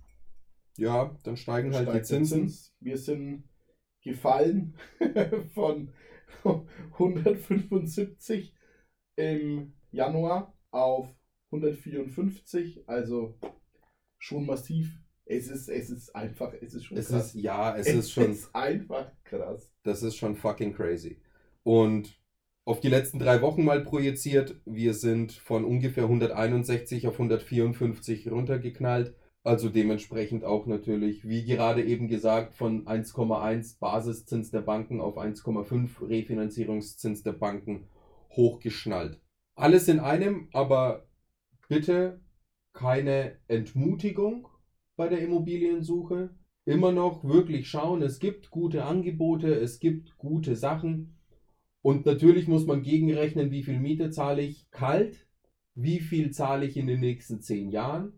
ja, 0.77 1.17
dann 1.23 1.37
steigen 1.37 1.73
halt 1.73 1.93
die 1.93 2.01
Zinsen. 2.01 2.49
Zins. 2.49 2.75
Wir 2.79 2.97
sind 2.97 3.43
gefallen 4.01 4.75
von 5.53 5.93
175 6.43 8.53
im 9.15 9.73
Januar 9.91 10.57
auf 10.71 11.07
154, 11.51 12.87
also 12.87 13.39
schon 14.19 14.45
massiv. 14.45 14.99
Es 15.27 15.49
ist, 15.49 15.69
es 15.69 15.89
ist 15.89 16.15
einfach, 16.15 16.53
es 16.61 16.75
ist 16.75 16.85
schon 16.85 16.97
es 16.97 17.07
krass. 17.07 17.33
Ist, 17.33 17.41
ja, 17.41 17.75
es, 17.75 17.87
es 17.87 17.95
ist 17.95 18.11
schon. 18.11 18.31
Es 18.31 18.39
ist 18.41 18.55
einfach 18.55 19.11
krass. 19.23 19.73
Das 19.83 20.03
ist 20.03 20.17
schon 20.17 20.35
fucking 20.35 20.73
crazy. 20.73 21.19
Und 21.63 22.19
auf 22.63 22.79
die 22.79 22.89
letzten 22.89 23.19
drei 23.19 23.41
Wochen 23.41 23.63
mal 23.63 23.83
projiziert, 23.83 24.59
wir 24.65 24.93
sind 24.93 25.31
von 25.31 25.65
ungefähr 25.65 26.03
161 26.03 27.07
auf 27.07 27.13
154 27.13 28.29
runtergeknallt. 28.29 29.15
Also 29.45 29.69
dementsprechend 29.69 30.43
auch 30.43 30.65
natürlich, 30.65 31.29
wie 31.29 31.45
gerade 31.45 31.83
eben 31.83 32.07
gesagt, 32.07 32.55
von 32.55 32.87
1,1 32.87 33.77
Basiszins 33.79 34.49
der 34.49 34.61
Banken 34.61 34.99
auf 34.99 35.19
1,5 35.19 36.09
Refinanzierungszins 36.09 37.21
der 37.21 37.33
Banken 37.33 37.87
hochgeschnallt. 38.31 39.21
Alles 39.53 39.87
in 39.87 39.99
einem, 39.99 40.49
aber 40.51 41.07
bitte 41.69 42.21
keine 42.73 43.37
Entmutigung 43.47 44.47
bei 44.95 45.09
der 45.09 45.19
Immobiliensuche. 45.19 46.31
Immer 46.65 46.91
noch 46.91 47.23
wirklich 47.23 47.69
schauen, 47.69 48.01
es 48.01 48.17
gibt 48.17 48.49
gute 48.49 48.85
Angebote, 48.85 49.53
es 49.53 49.79
gibt 49.79 50.17
gute 50.17 50.55
Sachen. 50.55 51.19
Und 51.83 52.07
natürlich 52.07 52.47
muss 52.47 52.65
man 52.65 52.81
gegenrechnen, 52.81 53.51
wie 53.51 53.61
viel 53.61 53.79
Miete 53.79 54.09
zahle 54.09 54.41
ich 54.41 54.71
kalt, 54.71 55.27
wie 55.75 55.99
viel 55.99 56.31
zahle 56.31 56.65
ich 56.65 56.77
in 56.77 56.87
den 56.87 56.99
nächsten 56.99 57.41
zehn 57.41 57.69
Jahren 57.69 58.13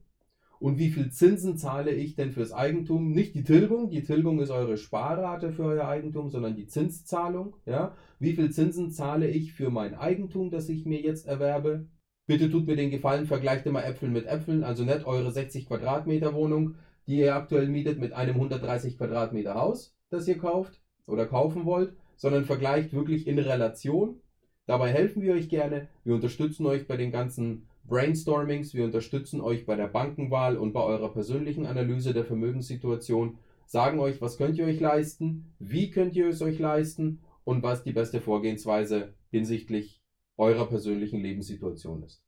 und 0.59 0.79
wie 0.79 0.89
viel 0.89 1.11
Zinsen 1.11 1.57
zahle 1.57 1.91
ich 1.91 2.15
denn 2.15 2.31
fürs 2.31 2.51
Eigentum? 2.51 3.11
Nicht 3.11 3.35
die 3.35 3.43
Tilgung, 3.43 3.89
die 3.89 4.03
Tilgung 4.03 4.39
ist 4.39 4.49
eure 4.49 4.77
Sparrate 4.77 5.51
für 5.51 5.63
euer 5.63 5.87
Eigentum, 5.87 6.29
sondern 6.29 6.55
die 6.55 6.67
Zinszahlung. 6.67 7.55
Ja? 7.65 7.95
Wie 8.19 8.33
viel 8.33 8.49
Zinsen 8.51 8.91
zahle 8.91 9.27
ich 9.27 9.53
für 9.53 9.69
mein 9.69 9.95
Eigentum, 9.95 10.49
das 10.49 10.69
ich 10.69 10.85
mir 10.85 11.01
jetzt 11.01 11.27
erwerbe? 11.27 11.87
Bitte 12.25 12.49
tut 12.49 12.67
mir 12.67 12.75
den 12.75 12.91
Gefallen, 12.91 13.25
vergleicht 13.25 13.65
immer 13.65 13.85
Äpfel 13.85 14.09
mit 14.09 14.25
Äpfeln, 14.25 14.63
also 14.63 14.83
nicht 14.83 15.05
eure 15.05 15.31
60 15.31 15.67
Quadratmeter 15.67 16.33
Wohnung, 16.33 16.75
die 17.07 17.19
ihr 17.19 17.35
aktuell 17.35 17.69
mietet, 17.69 17.99
mit 17.99 18.13
einem 18.13 18.35
130 18.35 18.97
Quadratmeter 18.97 19.55
Haus, 19.55 19.95
das 20.09 20.27
ihr 20.27 20.37
kauft 20.37 20.81
oder 21.05 21.25
kaufen 21.25 21.65
wollt, 21.65 21.95
sondern 22.17 22.45
vergleicht 22.45 22.93
wirklich 22.93 23.27
in 23.27 23.39
Relation. 23.39 24.19
Dabei 24.65 24.91
helfen 24.91 25.21
wir 25.21 25.33
euch 25.33 25.47
gerne. 25.47 25.87
Wir 26.03 26.15
unterstützen 26.15 26.65
euch 26.65 26.87
bei 26.87 26.97
den 26.97 27.11
ganzen 27.11 27.67
Brainstormings. 27.87 28.73
Wir 28.73 28.85
unterstützen 28.85 29.41
euch 29.41 29.65
bei 29.65 29.75
der 29.75 29.87
Bankenwahl 29.87 30.57
und 30.57 30.73
bei 30.73 30.81
eurer 30.81 31.11
persönlichen 31.11 31.65
Analyse 31.65 32.13
der 32.13 32.25
Vermögenssituation, 32.25 33.37
sagen 33.65 33.99
euch, 33.99 34.21
was 34.21 34.37
könnt 34.37 34.57
ihr 34.57 34.65
euch 34.65 34.79
leisten, 34.79 35.53
wie 35.59 35.89
könnt 35.89 36.15
ihr 36.15 36.27
es 36.27 36.41
euch 36.41 36.59
leisten 36.59 37.21
und 37.43 37.63
was 37.63 37.83
die 37.83 37.93
beste 37.93 38.21
Vorgehensweise 38.21 39.13
hinsichtlich 39.29 40.01
eurer 40.37 40.67
persönlichen 40.67 41.21
Lebenssituation 41.21 42.03
ist. 42.03 42.23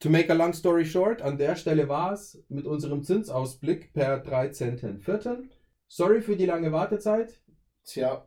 To 0.00 0.08
make 0.08 0.30
a 0.30 0.34
long 0.34 0.54
story 0.54 0.86
short, 0.86 1.20
an 1.20 1.36
der 1.36 1.56
Stelle 1.56 1.88
war 1.88 2.12
es 2.12 2.42
mit 2.48 2.64
unserem 2.64 3.02
Zinsausblick 3.02 3.92
per 3.92 4.24
13.04. 4.24 5.48
Sorry 5.88 6.22
für 6.22 6.36
die 6.36 6.46
lange 6.46 6.72
Wartezeit. 6.72 7.42
Tja. 7.84 8.26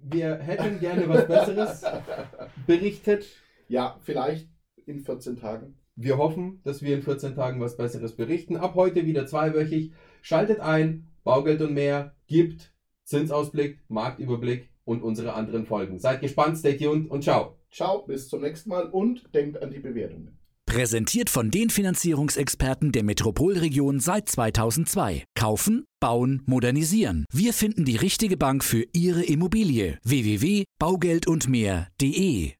Wir 0.00 0.36
hätten 0.36 0.78
gerne 0.78 1.08
was 1.08 1.26
Besseres 1.26 1.84
berichtet. 2.66 3.26
Ja, 3.66 3.98
vielleicht 4.02 4.48
in 4.86 5.00
14 5.00 5.36
Tagen. 5.36 5.76
Wir 6.00 6.16
hoffen, 6.16 6.60
dass 6.62 6.80
wir 6.80 6.94
in 6.94 7.02
14 7.02 7.34
Tagen 7.34 7.60
was 7.60 7.76
Besseres 7.76 8.14
berichten. 8.14 8.56
Ab 8.56 8.76
heute 8.76 9.04
wieder 9.04 9.26
zweiwöchig. 9.26 9.90
Schaltet 10.22 10.60
ein, 10.60 11.08
Baugeld 11.24 11.60
und 11.60 11.74
mehr, 11.74 12.14
gibt 12.28 12.72
Zinsausblick, 13.02 13.80
Marktüberblick 13.88 14.70
und 14.84 15.02
unsere 15.02 15.32
anderen 15.32 15.66
Folgen. 15.66 15.98
Seid 15.98 16.20
gespannt, 16.20 16.56
stay 16.56 16.76
tuned 16.76 17.10
und 17.10 17.24
ciao. 17.24 17.56
Ciao, 17.72 18.06
bis 18.06 18.28
zum 18.28 18.42
nächsten 18.42 18.70
Mal 18.70 18.84
und 18.84 19.34
denkt 19.34 19.60
an 19.60 19.72
die 19.72 19.80
Bewertungen. 19.80 20.38
Präsentiert 20.66 21.30
von 21.30 21.50
den 21.50 21.68
Finanzierungsexperten 21.68 22.92
der 22.92 23.02
Metropolregion 23.02 23.98
seit 23.98 24.28
2002. 24.28 25.24
Kaufen, 25.34 25.84
bauen, 25.98 26.44
modernisieren. 26.46 27.24
Wir 27.32 27.52
finden 27.52 27.84
die 27.84 27.96
richtige 27.96 28.36
Bank 28.36 28.62
für 28.62 28.84
Ihre 28.92 29.24
Immobilie. 29.24 29.98
www.baugeldundmehr.de 30.04 32.52